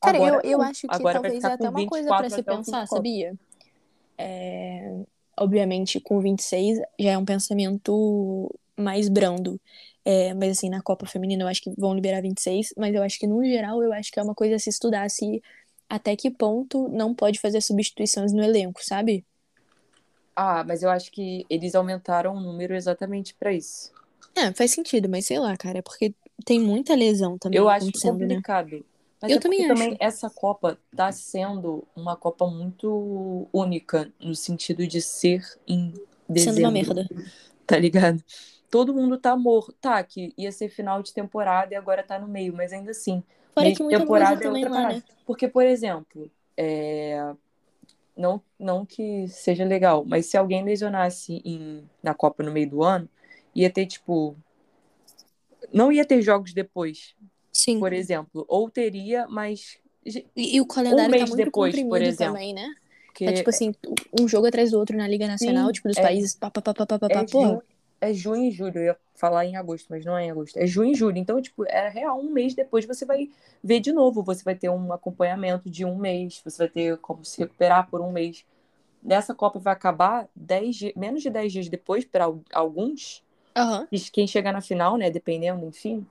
[0.00, 2.86] Cara, Agora eu, eu acho que Agora talvez é até uma coisa 24 se pensar,
[2.86, 3.34] sabia?
[4.18, 5.04] É,
[5.38, 9.60] obviamente, com 26 já é um pensamento mais brando.
[10.04, 13.18] É, mas assim, na Copa Feminina eu acho que vão liberar 26, mas eu acho
[13.18, 15.42] que no geral eu acho que é uma coisa a se estudar se
[15.88, 19.24] até que ponto não pode fazer substituições no elenco, sabe?
[20.36, 23.90] Ah, mas eu acho que eles aumentaram o número exatamente pra isso.
[24.34, 27.86] É, faz sentido, mas sei lá, cara, é porque tem muita lesão também Eu acho
[27.86, 28.00] né?
[28.02, 28.84] complicado.
[29.22, 29.74] Mas Eu é também acho.
[29.74, 35.94] também essa Copa tá sendo uma Copa muito única, no sentido de ser em
[36.36, 36.70] Sendo uma dezembro.
[36.70, 37.08] merda.
[37.66, 38.22] tá ligado?
[38.70, 39.72] todo mundo tá morto.
[39.80, 43.22] Tá, que ia ser final de temporada e agora tá no meio, mas ainda assim.
[43.54, 45.02] Fora que muita temporada é outra lá, né?
[45.24, 47.34] Porque, por exemplo, é,
[48.16, 52.82] não, não que seja legal, mas se alguém lesionasse em, na Copa no meio do
[52.82, 53.08] ano,
[53.54, 54.36] ia ter, tipo.
[55.72, 57.14] Não ia ter jogos depois,
[57.52, 57.78] Sim.
[57.78, 58.44] por exemplo.
[58.48, 59.78] Ou teria, mas.
[60.04, 62.34] E, e o calendário mês tá muito depois, por exemplo.
[62.34, 62.74] também, né?
[63.06, 63.74] Porque É tipo assim,
[64.20, 66.60] um jogo atrás do outro na Liga Nacional, Sim, tipo, dos é- países, pá, pá,
[66.60, 67.62] pá, pá, pá, pá, é, porra.
[68.00, 68.78] É junho e julho.
[68.78, 70.56] Eu ia falar em agosto, mas não é em agosto.
[70.58, 71.18] É junho e julho.
[71.18, 72.20] Então, tipo, é real.
[72.20, 73.30] Um mês depois você vai
[73.62, 74.22] ver de novo.
[74.22, 76.40] Você vai ter um acompanhamento de um mês.
[76.44, 78.44] Você vai ter como se recuperar por um mês.
[79.02, 83.24] Nessa Copa vai acabar 10 di- menos de 10 dias depois, para alguns.
[83.90, 85.10] E Quem chegar na final, né?
[85.10, 86.06] Dependendo, enfim.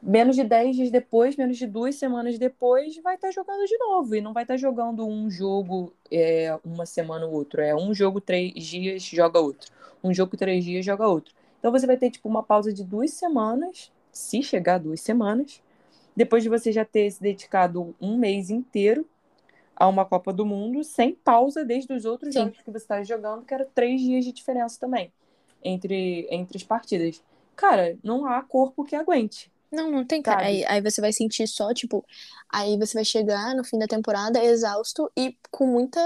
[0.00, 4.14] Menos de 10 dias depois, menos de duas semanas depois, vai estar jogando de novo.
[4.14, 7.60] E não vai estar jogando um jogo é, uma semana ou outro.
[7.60, 9.72] É um jogo três dias, joga outro.
[10.02, 11.34] Um jogo três dias, joga outro.
[11.58, 15.60] Então você vai ter tipo uma pausa de duas semanas, se chegar a duas semanas,
[16.14, 19.04] depois de você já ter se dedicado um mês inteiro
[19.74, 22.40] a uma Copa do Mundo, sem pausa desde os outros Sim.
[22.40, 25.12] jogos que você estava jogando, que era três dias de diferença também
[25.62, 27.22] entre, entre as partidas.
[27.54, 29.50] Cara, não há corpo que aguente.
[29.70, 30.46] Não, não tem, cara.
[30.46, 32.04] Aí, aí você vai sentir só, tipo,
[32.48, 36.00] aí você vai chegar no fim da temporada exausto e com muita.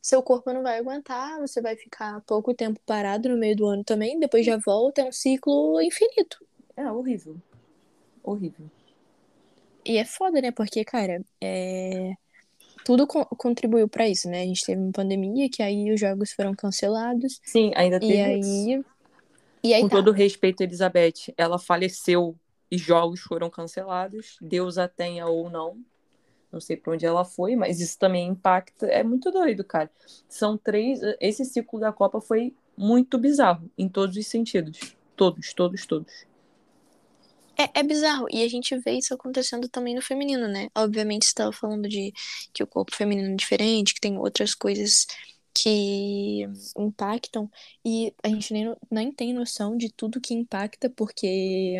[0.00, 3.82] Seu corpo não vai aguentar, você vai ficar pouco tempo parado no meio do ano
[3.82, 6.44] também, depois já volta, é um ciclo infinito.
[6.76, 7.36] É horrível.
[8.22, 8.66] Horrível.
[9.84, 10.50] E é foda, né?
[10.50, 12.12] Porque, cara, é...
[12.84, 14.42] tudo co- contribuiu pra isso, né?
[14.42, 18.74] A gente teve uma pandemia, que aí os jogos foram cancelados, Sim, ainda teve e
[18.74, 18.84] isso.
[19.64, 19.96] E aí Com tá.
[19.96, 22.38] todo respeito, Elizabeth, ela faleceu
[22.70, 24.36] e jogos foram cancelados.
[24.38, 25.78] Deus a tenha ou não.
[26.52, 28.86] Não sei pra onde ela foi, mas isso também impacta.
[28.86, 29.90] É muito doido, cara.
[30.28, 31.00] São três.
[31.18, 34.94] Esse ciclo da Copa foi muito bizarro, em todos os sentidos.
[35.16, 36.12] Todos, todos, todos.
[37.56, 38.26] É, é bizarro.
[38.30, 40.68] E a gente vê isso acontecendo também no feminino, né?
[40.76, 42.12] Obviamente, você tava falando de
[42.52, 45.06] que o corpo feminino é diferente, que tem outras coisas
[45.54, 46.44] que
[46.78, 47.50] impactam.
[47.84, 51.76] E a gente nem, nem tem noção de tudo que impacta, porque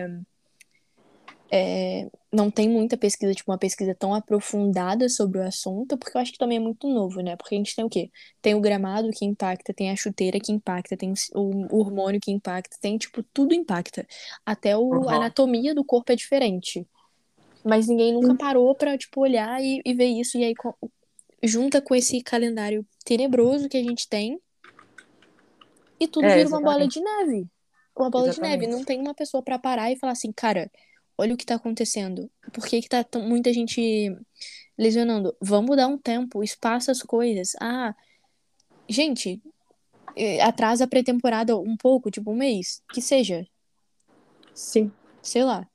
[1.50, 6.20] é, não tem muita pesquisa, tipo, uma pesquisa tão aprofundada sobre o assunto, porque eu
[6.20, 7.36] acho que também é muito novo, né?
[7.36, 8.10] Porque a gente tem o quê?
[8.42, 12.76] Tem o gramado que impacta, tem a chuteira que impacta, tem o hormônio que impacta,
[12.80, 14.06] tem, tipo, tudo impacta.
[14.44, 15.08] Até o, Uhum.
[15.08, 16.86] a anatomia do corpo é diferente.
[17.64, 20.36] Mas ninguém nunca parou pra, tipo, olhar e, e ver isso.
[20.38, 20.54] E aí,
[21.46, 24.40] junta com esse calendário tenebroso que a gente tem,
[26.00, 26.94] e tudo É, vira uma bola exatamente.
[26.94, 27.48] de neve.
[27.96, 28.64] Uma bola de neve.
[28.64, 28.78] Exatamente.
[28.78, 30.70] Não tem uma pessoa pra parar e falar assim, cara,
[31.16, 32.30] olha o que tá acontecendo.
[32.52, 34.16] Por que que tá muita gente
[34.76, 35.36] lesionando?
[35.40, 37.52] Vamos dar um tempo, espaça as coisas.
[37.60, 37.94] Ah,
[38.88, 39.40] gente,
[40.16, 43.46] eh, atrasa a pré-temporada um pouco, tipo um mês, que seja,
[44.52, 44.90] Sim.
[45.22, 45.68] sei lá.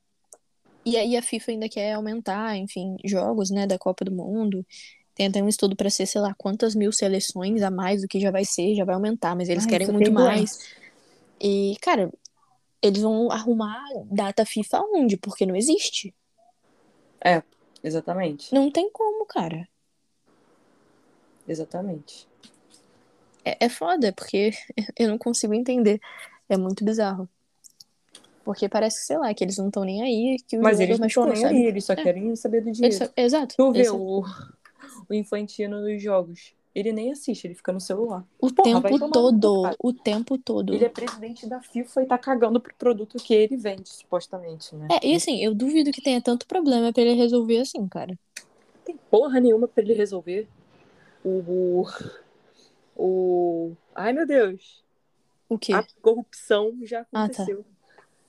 [0.85, 4.65] E aí a FIFA ainda quer aumentar, enfim, jogos, né, da Copa do Mundo.
[5.19, 8.21] Tem até um estudo pra ser, sei lá, quantas mil seleções a mais do que
[8.21, 10.65] já vai ser, já vai aumentar, mas eles Ai, querem só muito mais.
[11.41, 12.09] E, cara,
[12.81, 15.17] eles vão arrumar data FIFA onde?
[15.17, 16.15] Porque não existe.
[17.83, 18.53] Exatamente.
[18.55, 19.67] Não tem como, cara.
[21.45, 22.25] Exatamente.
[23.43, 24.51] É, é foda, porque
[24.97, 25.99] eu não consigo entender.
[26.47, 27.27] É muito bizarro.
[28.45, 31.07] Porque parece, sei lá, que eles não estão nem aí, que o Mas eles não
[31.07, 31.97] estão nem aí, eles só É.
[31.97, 32.95] querem saber do dinheiro.
[32.95, 33.55] só- Exato.
[33.57, 34.23] Tu vê Esse- o,
[35.09, 36.53] o Infantino nos jogos.
[36.73, 38.23] Ele nem assiste, ele fica no celular.
[38.39, 39.63] O Porra, tempo todo.
[39.63, 39.75] cara.
[39.83, 40.73] O tempo todo.
[40.73, 44.87] Ele é presidente da FIFA e tá cagando pro produto que ele vende, supostamente, né?
[44.91, 48.17] É, e assim, eu duvido que tenha tanto problema pra ele resolver assim, cara.
[48.75, 50.47] Não tem porra nenhuma pra ele resolver.
[51.25, 51.83] O.
[51.85, 51.85] O.
[52.95, 54.83] o- Ai, meu Deus.
[55.49, 55.73] O quê?
[55.73, 57.23] A corrupção já Ah, tá.
[57.23, 57.65] aconteceu.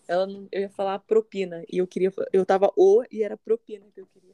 [0.09, 1.63] Ela eu ia falar propina.
[1.71, 2.13] E eu queria.
[2.33, 4.30] Eu tava o e era propina que eu queria.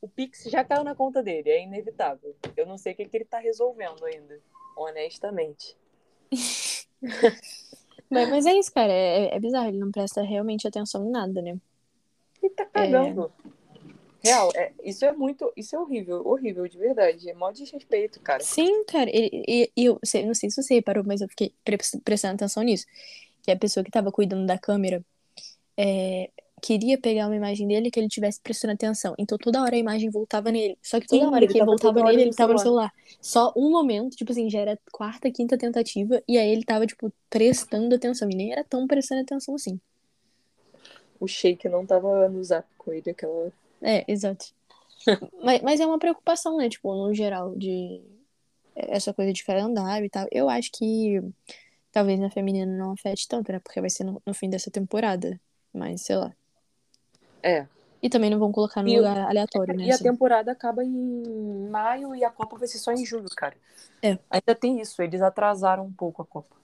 [0.00, 2.34] O Pix já caiu na conta dele, é inevitável.
[2.56, 4.40] Eu não sei o que, que ele tá resolvendo ainda.
[4.76, 5.76] Honestamente.
[8.10, 8.92] Mas, mas é isso, cara.
[8.92, 9.68] É, é bizarro.
[9.68, 11.56] Ele não presta realmente atenção em nada, né?
[12.42, 13.32] Ele tá cagando.
[14.22, 15.52] Real, é, isso é muito.
[15.56, 17.30] Isso é horrível, horrível, de verdade.
[17.30, 18.42] É mó desrespeito, cara.
[18.42, 19.08] Sim, cara.
[19.12, 22.84] E, eu não sei se você reparou, mas eu fiquei pre- prestando atenção nisso.
[23.42, 25.04] Que a pessoa que tava cuidando da câmera
[25.76, 29.14] é, queria pegar uma imagem dele que ele tivesse prestando atenção.
[29.18, 30.78] Então toda hora a imagem voltava nele.
[30.82, 32.92] Só que toda Sim, hora que voltava nele, ele tava no celular.
[33.20, 37.12] Só um momento, tipo assim, já era quarta, quinta tentativa, e aí ele tava, tipo,
[37.28, 38.28] prestando atenção.
[38.30, 39.80] E nem era tão prestando atenção assim.
[41.18, 43.52] O Sheik não tava no zap com ele aquela hora.
[43.82, 44.46] É, exato.
[45.42, 46.68] mas, mas é uma preocupação, né?
[46.68, 48.00] Tipo, no geral, de
[48.74, 50.26] essa coisa de calendário e tal.
[50.30, 51.20] Eu acho que
[51.92, 53.58] Talvez na feminina não afete tanto, né?
[53.58, 55.40] Porque vai ser no, no fim dessa temporada.
[55.72, 56.34] Mas, sei lá.
[57.42, 57.66] É.
[58.02, 59.84] E também não vão colocar no E- lugar aleatório, né?
[59.84, 60.04] E a assim.
[60.04, 63.54] temporada acaba em maio e a Copa vai ser só em julho, cara.
[64.02, 64.18] É.
[64.30, 66.56] Ainda tem isso, eles atrasaram um pouco a Copa.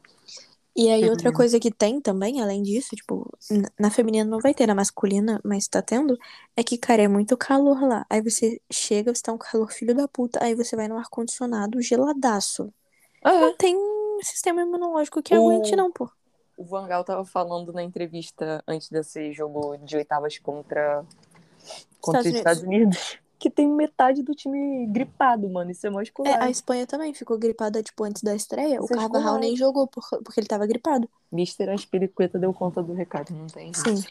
[0.74, 1.36] E aí, outra Uhum.
[1.36, 5.40] coisa que tem também, além disso, tipo, na- na feminina não vai ter, na masculina,
[5.42, 6.18] mas tá tendo,
[6.54, 8.04] é que, cara, é muito calor lá.
[8.10, 11.80] Aí você chega, você tá um calor filho da puta, aí você vai no ar-condicionado
[11.80, 12.70] geladaço.
[13.24, 16.10] Não tem um sistema imunológico que O- aguente, não, pô.
[16.56, 21.04] O Vangal tava falando na entrevista antes desse jogo de oitavas contra,
[22.00, 25.70] contra Estados os Estados Unidos que tem metade do time gripado, mano.
[25.70, 26.42] Isso é É, escolar.
[26.42, 28.80] a Espanha também ficou gripada, tipo, antes da estreia.
[28.80, 31.08] O é Carvajal nem jogou por- porque ele tava gripado.
[31.30, 33.72] Mister Aspiricueta deu conta do recado, não tem?
[33.74, 34.02] Sim.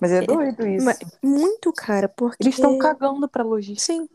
[0.00, 0.84] Mas é doido isso.
[0.84, 2.42] Mas muito, cara, porque...
[2.42, 3.80] Eles estão cagando pra logística.
[3.92, 4.08] Sim.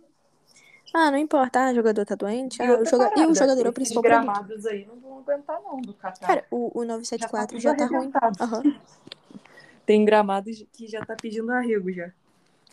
[0.93, 1.67] Ah, não importa.
[1.67, 2.61] Ah, o jogador tá doente.
[2.61, 3.11] E Ah, o, outra joga...
[3.19, 6.27] e o jogador é o principal gramados aí não vão aguentar não do Catar.
[6.27, 8.11] Cara, o, o 974 já Já tá, tá tudo ruim.
[8.39, 8.81] Aham.
[9.85, 12.11] Tem gramados que já tá pedindo arrego já.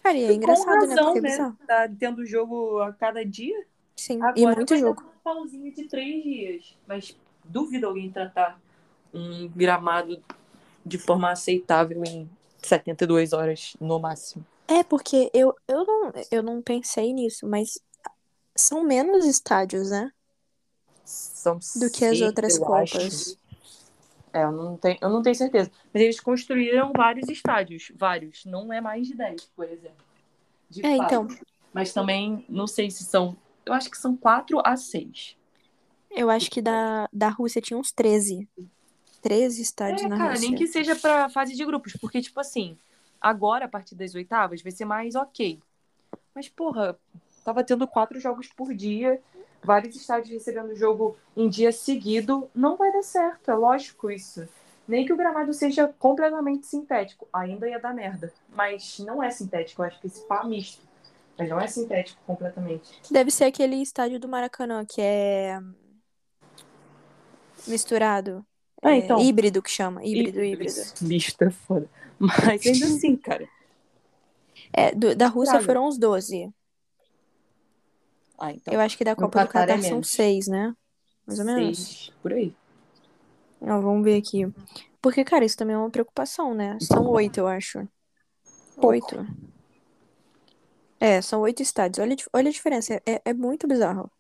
[0.03, 0.95] Cara, e é E engraçado, né?
[0.95, 1.29] razão, é né?
[1.31, 1.59] bizarro.
[1.67, 3.65] Tá tendo jogo a cada dia.
[3.97, 5.03] Sim, Agora e muito jogo.
[5.03, 6.77] um pauzinho de três dias.
[6.87, 8.61] Mas duvido alguém tratar
[9.13, 10.23] um gramado
[10.85, 12.29] de forma aceitável em
[12.63, 14.45] 72 horas no máximo.
[14.69, 17.81] É, porque eu, eu, não, eu não pensei nisso, mas
[18.61, 20.11] são menos estádios, né?
[21.05, 23.03] São Do que as outras Copas.
[23.05, 23.39] acho.
[24.33, 25.71] É, eu não, tenho, eu não tenho certeza.
[25.93, 27.91] Mas eles construíram vários estádios.
[27.97, 28.45] Vários.
[28.45, 30.05] Não é mais de 10, por exemplo.
[30.71, 31.05] De É, fato.
[31.05, 31.27] então,
[31.73, 33.37] Mas também, não sei se são.
[33.65, 35.37] Eu acho que são 4 a 6.
[36.11, 38.49] eu acho que da, da Rússia tinha uns 13.
[39.23, 40.49] 13 estádios É, na cara, Rússia.
[40.49, 41.93] nem que seja pra fase de grupos.
[42.01, 42.77] Porque, tipo assim,
[43.21, 45.61] agora, a partir das oitavas, vai ser mais ok.
[46.35, 46.99] Mas, porra,
[47.49, 49.19] tava tendo quatro jogos por dia,
[49.65, 52.51] vários estádios recebendo jogo em dia seguido.
[52.55, 54.47] Não vai dar certo, é lógico isso.
[54.87, 57.27] Nem que o gramado seja completamente sintético.
[57.33, 58.31] Ainda ia dar merda.
[58.55, 60.87] Mas não é sintético, eu acho que esse pá é misto.
[61.39, 63.01] Mas não é sintético completamente.
[63.11, 65.59] Deve ser aquele estádio do Maracanã, que é
[67.67, 68.45] misturado.
[68.83, 69.19] Ah, É, então.
[69.21, 70.05] híbrido que chama.
[70.05, 70.81] Híbrido, híbrido.
[71.01, 71.89] Misto é foda.
[72.19, 73.49] Mas ainda assim, cara.
[74.73, 75.67] É, do- da Rússia Praga.
[75.67, 76.53] foram uns 12.
[78.39, 78.73] Ah, então.
[78.73, 80.03] Eu acho que da Copa do Catar é são.
[80.03, 80.75] 6, né?
[81.27, 81.79] Mais ou menos.
[81.79, 82.55] Seis, por aí.
[83.61, 84.47] Ó, vamos ver aqui.
[85.03, 86.79] Porque, cara, isso também é uma preocupação, né?
[86.81, 87.87] São oito, eu acho.
[88.77, 88.89] Pouco.
[88.89, 89.27] Oito.
[91.01, 91.99] É, são oito estádios.
[92.05, 93.01] Olha, olha a diferença.
[93.07, 94.11] É, é muito bizarro.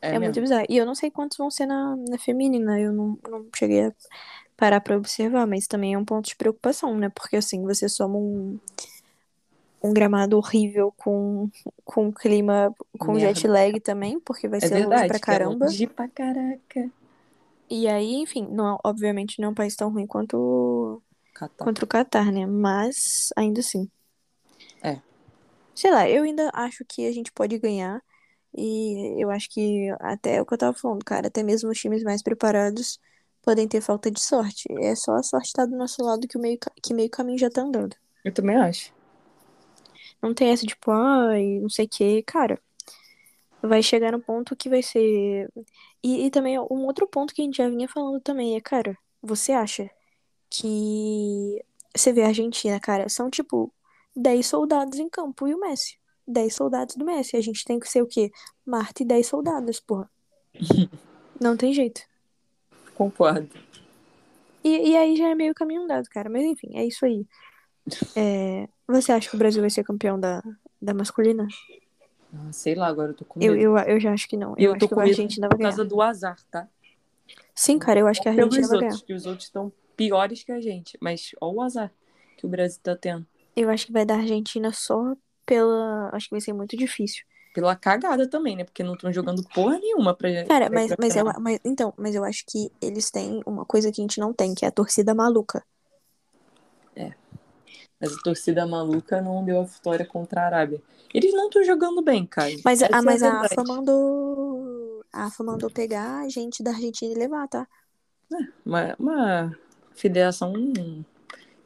[0.00, 0.66] É, É, muito bizarro.
[0.68, 2.80] E eu não sei quantos vão ser na, na feminina.
[2.80, 3.92] Eu não, não cheguei a
[4.56, 7.08] parar pra observar, mas também é um ponto de preocupação, né?
[7.08, 8.58] Porque assim, você soma um,
[9.82, 11.50] um gramado horrível com,
[11.84, 13.34] com clima, com Merda.
[13.34, 15.08] jet lag também, porque vai É ser longe verdade.
[15.08, 15.66] pra que é caramba.
[15.66, 16.90] longe pra caraca.
[17.70, 21.02] E aí, enfim, não, obviamente não é um país tão ruim quanto,
[21.34, 21.64] Catar.
[21.64, 22.46] contra o Catar, né?
[22.46, 23.88] Mas ainda assim.
[24.82, 25.00] É.
[25.74, 28.02] Sei lá, eu ainda acho que a gente pode ganhar.
[28.56, 31.78] E eu acho que até é o que eu tava falando, cara, até mesmo os
[31.78, 32.98] times mais preparados
[33.42, 34.64] podem ter falta de sorte.
[34.80, 37.50] É só a sorte estar do nosso lado que o meio, que meio caminho já
[37.50, 37.94] tá andando.
[38.24, 38.92] Eu também acho.
[40.22, 42.22] Não tem essa tipo, ai, não sei o quê.
[42.26, 42.60] Cara,
[43.62, 45.48] vai chegar no ponto que vai ser.
[46.02, 48.96] E, e também um outro ponto que a gente já vinha falando também é, cara,
[49.22, 49.90] você acha
[50.50, 51.62] que.
[51.96, 53.72] Você vê a Argentina, cara, são tipo
[54.14, 55.98] 10 soldados em campo e o Messi.
[56.26, 57.36] 10 soldados do Messi.
[57.36, 58.30] A gente tem que ser o quê?
[58.64, 60.10] Marta e 10 soldados, porra.
[61.40, 62.02] Não tem jeito.
[62.94, 63.48] Concordo.
[64.62, 66.28] E, e aí já é meio caminho andado, cara.
[66.28, 67.26] Mas enfim, é isso aí.
[68.16, 70.42] É, Você acha que o Brasil vai ser campeão da,
[70.80, 71.46] da masculina?
[72.34, 73.62] Ah, sei lá, agora eu tô com Eu, medo.
[73.62, 74.50] eu, eu já acho que não.
[74.56, 75.88] Eu, eu acho tô que com a Argentina vai por causa ganhar.
[75.88, 76.68] do azar, tá?
[77.54, 78.90] Sim, cara, eu acho que a Argentina vai ganhar.
[78.92, 80.98] outros, que os outros estão piores que a gente.
[81.00, 81.92] Mas olha o azar
[82.36, 83.26] que o Brasil tá tendo.
[83.56, 86.10] Eu acho que vai dar Argentina só pela.
[86.12, 87.24] Acho que vai ser muito difícil.
[87.54, 88.64] Pela cagada também, né?
[88.64, 90.28] Porque não estão jogando porra nenhuma pra.
[90.46, 93.64] Cara, pra mas, pra mas, eu, mas então, mas eu acho que eles têm uma
[93.64, 95.64] coisa que a gente não tem, que é a torcida maluca.
[98.00, 100.80] Mas a torcida maluca não deu a vitória contra a Arábia.
[101.12, 102.54] Eles não estão jogando bem, cara.
[102.64, 103.54] Mas, Essa a, é mas a verdade.
[103.54, 105.04] AFA mandou.
[105.12, 107.66] A AFA mandou pegar a gente da Argentina e levar, tá?
[108.64, 109.58] Uma, uma
[109.94, 110.52] federação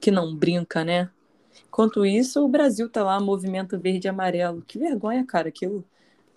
[0.00, 1.10] que não brinca, né?
[1.68, 4.62] Enquanto isso, o Brasil tá lá, movimento verde e amarelo.
[4.62, 5.84] Que vergonha, cara, aquilo.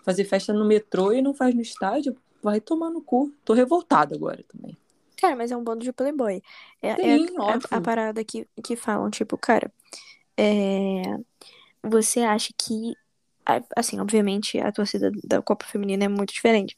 [0.02, 3.32] Fazer festa no metrô e não faz no estádio, vai tomar no cu.
[3.44, 4.76] Tô revoltada agora também.
[5.16, 6.42] Cara, mas é um bando de playboy.
[6.82, 7.68] É, é Sim, a, óbvio.
[7.70, 9.72] a parada que, que falam, tipo, cara,
[10.36, 11.02] é,
[11.82, 12.94] você acha que.
[13.46, 16.76] a- Assim, obviamente, a torcida da Copa Feminina é muito diferente.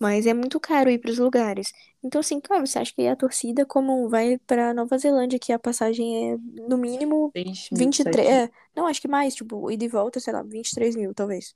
[0.00, 1.72] Mas é muito caro ir pros lugares.
[2.04, 5.58] Então, assim, claro, você acha que a torcida, como vai pra Nova Zelândia, que a
[5.58, 6.36] passagem é
[6.68, 8.28] no mínimo 6 23.
[8.28, 11.52] É, não, acho que mais, tipo, ida e volta, sei lá, 23 mil, talvez.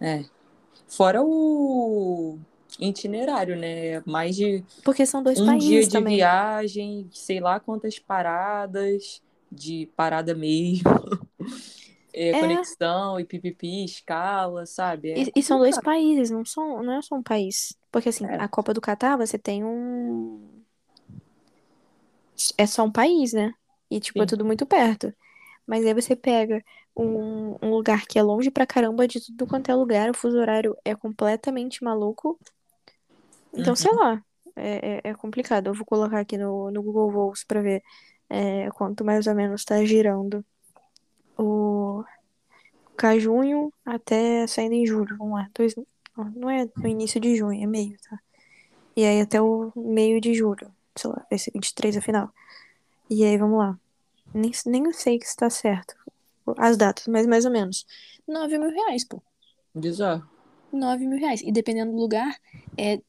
[0.00, 0.24] É.
[0.88, 2.38] Fora o
[2.80, 4.00] itinerário, né?
[4.06, 6.16] Mais de Porque são dois um países dia de também.
[6.16, 10.84] viagem, sei lá quantas paradas, de parada mesmo.
[12.16, 12.38] É, É.
[12.38, 15.10] conexão e pipipi, escala, sabe?
[15.10, 17.76] É E, e são dois países, não são, não é só um país.
[17.90, 18.36] Porque assim, É.
[18.36, 20.48] a Copa do Catar, você tem um.
[22.56, 23.52] É só um país, né?
[23.90, 24.26] E tipo, é Sim.
[24.28, 25.12] tudo muito perto.
[25.66, 26.62] Mas aí você pega
[26.96, 30.38] um, um lugar que é longe pra caramba de tudo quanto é lugar, o fuso
[30.38, 32.38] horário é completamente maluco.
[33.56, 33.76] Então, Uhum.
[33.76, 34.22] sei lá,
[34.56, 35.68] é, é, é complicado.
[35.68, 37.82] Eu vou colocar aqui no, no Google Voos pra ver
[38.28, 40.44] é, quanto mais ou menos tá girando
[41.38, 42.04] o
[42.96, 45.16] cá junho até saindo em julho.
[45.18, 45.48] Vamos lá.
[45.54, 45.74] Dois,
[46.36, 48.18] não, é no início de junho, é meio, tá?
[48.96, 50.70] E aí até o meio de julho.
[50.96, 52.30] Sei lá, vai ser 23 a final.
[53.10, 53.78] E aí, vamos lá.
[54.32, 55.94] Nem, nem sei que está certo.
[56.58, 57.86] As datas, mas mais ou menos.
[58.26, 59.22] 9 mil reais, pô.
[59.74, 60.28] Bizarro.
[60.72, 61.40] 9 mil reais.
[61.42, 62.36] E dependendo do lugar,
[62.76, 63.00] é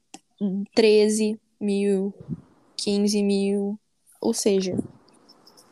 [0.74, 2.14] 13 mil,
[2.78, 3.80] 15 mil.
[4.22, 4.76] Ou seja,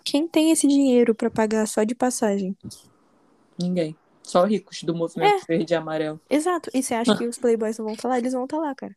[0.03, 2.55] quem tem esse dinheiro pra pagar só de passagem?
[3.57, 3.95] Ninguém.
[4.21, 6.19] Só ricos do movimento verde e amarelo.
[6.29, 6.69] Exato.
[6.73, 8.17] E você acha que os playboys não vão estar lá?
[8.17, 8.95] Eles vão estar lá, cara.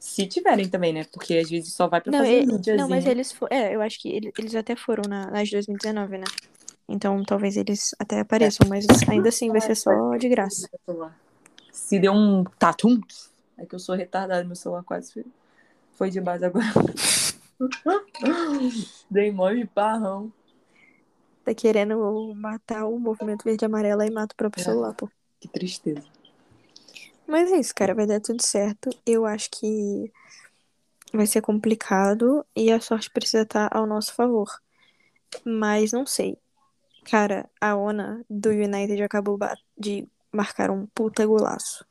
[0.00, 1.04] Se tiverem também, né?
[1.12, 2.76] Porque às vezes só vai pra Não, fazer e- mídiazinho.
[2.76, 3.56] não, mas eles foram.
[3.56, 6.24] É, eu acho que ele- eles até foram na, nas de 2019, né?
[6.88, 10.68] Então talvez eles até apareçam, mas ainda assim vai ser só de graça.
[11.72, 13.00] Se deu um tatum,
[13.58, 15.24] é que eu sou retardado, meu celular quase foi,
[15.92, 16.66] foi de base agora.
[19.10, 20.32] Dei mó de barrão.
[21.44, 24.64] Tá querendo matar o movimento verde e amarelo e mata o próprio É.
[24.64, 25.08] celular, pô.
[25.40, 26.02] Que tristeza.
[27.26, 28.90] Mas é isso, cara, vai dar tudo certo.
[29.04, 30.12] Eu acho que
[31.12, 34.48] vai ser complicado e a sorte precisa estar ao nosso favor.
[35.44, 36.38] Mas não sei.
[37.04, 39.38] Cara, a Ona do United acabou
[39.78, 41.84] de marcar um puta golaço.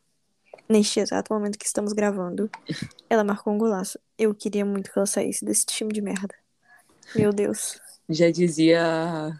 [0.67, 2.49] Neste exato momento que estamos gravando,
[3.09, 3.99] ela marcou um golaço.
[4.17, 6.33] Eu queria muito que ela saísse desse time de merda.
[7.15, 7.79] Meu Deus.
[8.09, 9.39] Já dizia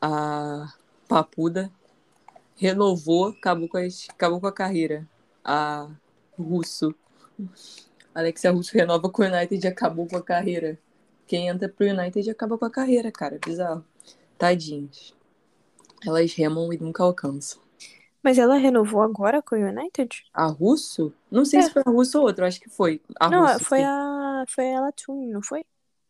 [0.00, 0.72] a,
[1.08, 1.70] Papuda,
[2.56, 5.06] renovou, acabou com, as- acabou com a carreira.
[5.44, 5.88] A
[6.38, 6.94] Russo.
[8.14, 10.78] Alexia Russo renova com o United e acabou com a carreira.
[11.26, 13.38] Quem entra pro United acaba com a carreira, cara.
[13.44, 13.84] Bizarro.
[14.38, 15.14] Tadinhas.
[16.04, 17.60] Elas remam e nunca alcançam.
[18.26, 20.10] Mas ela renovou agora com o United?
[20.32, 21.12] A Russo?
[21.30, 21.62] Não sei É.
[21.62, 23.00] se foi a Russo ou outra, acho que foi.
[23.18, 23.84] A não, Russo, foi sim.
[23.84, 24.44] a.
[24.48, 25.64] Foi ela Tune, não foi?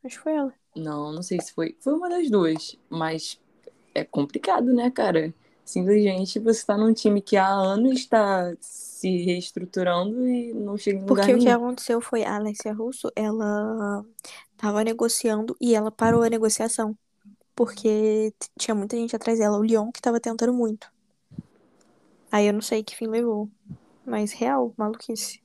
[0.04, 0.54] Acho que foi ela.
[0.76, 1.76] Não, não sei se foi.
[1.80, 2.76] Foi uma das duas.
[2.90, 3.40] Mas
[3.94, 5.34] é complicado, né, cara?
[5.64, 11.06] Simplesmente você tá num time que há anos está se reestruturando e não chega em
[11.06, 11.56] lugar Porque o que nenhum.
[11.56, 14.04] aconteceu foi a Alessia Russo, ela
[14.56, 16.96] tava negociando e ela parou a negociação.
[17.56, 19.58] Porque tinha muita gente atrás dela.
[19.58, 20.90] O Lyon que tava tentando muito.
[22.30, 23.50] Aí eu não sei que fim levou.
[24.04, 25.40] Mas real, maluquice.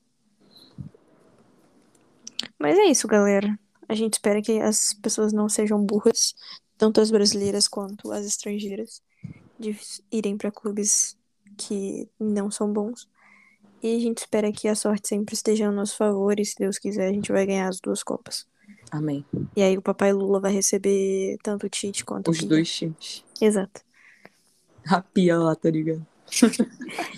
[2.60, 3.60] Mas é isso, galera.
[3.90, 6.36] A gente espera que as pessoas não sejam burras,
[6.78, 9.02] tanto as brasileiras quanto as estrangeiras,
[9.60, 9.78] de
[10.12, 11.18] irem pra clubes
[11.58, 13.10] que não são bons.
[13.84, 16.78] E a gente espera que a sorte sempre esteja a nosso favor e, se Deus
[16.78, 18.46] quiser, a gente vai ganhar as duas Copas.
[18.92, 19.26] Amém.
[19.56, 23.24] E aí o papai Lula vai receber tanto o Tite quanto o Os dois times.
[23.42, 23.82] Exato.
[24.86, 26.06] A pia lá, tá ligado?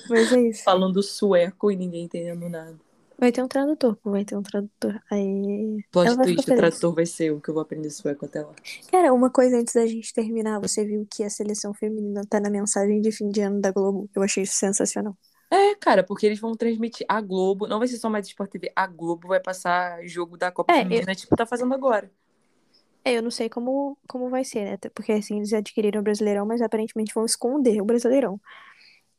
[0.09, 0.64] Mas é isso.
[0.64, 2.76] Falando sueco e ninguém entendendo nada.
[3.18, 4.99] Vai ter um tradutor, vai ter um tradutor.
[5.09, 5.80] Aí.
[5.91, 8.53] Plot twist, o tradutor vai ser eu que eu vou aprender sueco até lá.
[8.91, 12.49] Cara, uma coisa antes da gente terminar, você viu que a seleção feminina tá na
[12.49, 14.09] mensagem de fim de ano da Globo.
[14.14, 15.16] Eu achei isso sensacional.
[15.49, 17.68] É, cara, porque eles vão transmitir a Globo.
[17.68, 18.72] Não vai ser só mais Sport TV.
[18.76, 22.11] A Globo vai passar jogo da Copa É, Feminina, tipo, tá fazendo agora.
[23.05, 24.78] É, eu não sei como, como vai ser, né?
[24.95, 28.39] Porque assim, eles adquiriram o Brasileirão, mas aparentemente vão esconder o Brasileirão.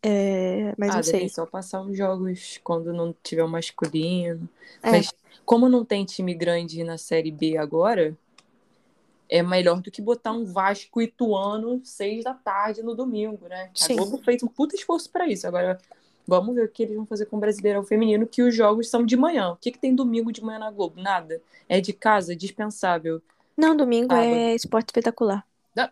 [0.07, 1.29] É, mas ah, não sei.
[1.31, 4.47] só passar uns jogos quando não tiver o masculino.
[4.83, 4.91] É.
[4.91, 5.11] Mas
[5.47, 8.15] como não tem time grande na Série B agora,
[9.31, 13.71] é melhor do que botar um Vasco Ituano seis da tarde no domingo, né?
[13.75, 13.95] Sim.
[13.95, 15.47] A Globo fez um puta esforço pra isso.
[15.47, 15.81] Agora,
[16.27, 19.07] vamos ver o que eles vão fazer com o Brasileirão Feminino, que os jogos são
[19.07, 19.53] de manhã.
[19.53, 21.01] O que, que tem domingo de manhã na Globo?
[21.01, 21.41] Nada.
[21.67, 23.23] É de casa, dispensável.
[23.57, 24.27] Não, domingo Sábado.
[24.27, 25.47] é esporte espetacular.
[25.75, 25.89] Não.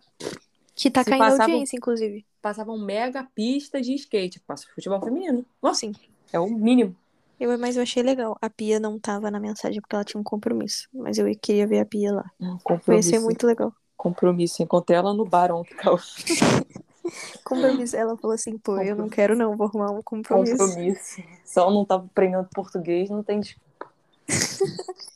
[0.83, 2.26] Que tá Se caindo passava- audiência, inclusive.
[2.41, 4.41] Passava um mega pista de skate.
[4.41, 5.45] Passa futebol feminino.
[5.62, 5.93] Nossa, Sim.
[6.33, 6.97] é o mínimo.
[7.39, 8.37] Eu, mas eu achei legal.
[8.41, 10.89] A Pia não tava na mensagem porque ela tinha um compromisso.
[10.93, 12.24] Mas eu queria ver a Pia lá.
[12.41, 13.11] Vai Compromisso.
[13.11, 13.72] ser muito legal.
[13.97, 14.62] Compromisso.
[14.62, 15.74] Encontrei ela no bar ontem.
[17.45, 17.97] Compromisso.
[17.97, 20.57] Ela falou assim, pô, eu não quero não, vou arrumar um compromisso.
[20.57, 21.22] Compromisso.
[21.45, 23.91] Só não tá aprendendo português, não tem desculpa.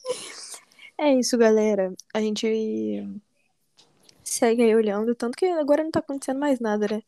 [0.99, 1.93] É isso, galera.
[2.11, 3.07] A gente
[4.29, 7.01] segue aí olhando, tanto que agora não tá acontecendo mais nada, né?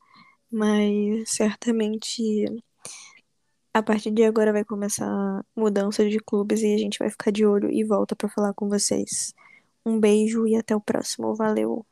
[0.51, 2.45] Mas certamente
[3.73, 7.45] a partir de agora vai começar mudança de clubes e a gente vai ficar de
[7.45, 9.33] olho e volta pra falar com vocês.
[9.85, 11.35] Um beijo e até o próximo.
[11.35, 11.85] Valeu!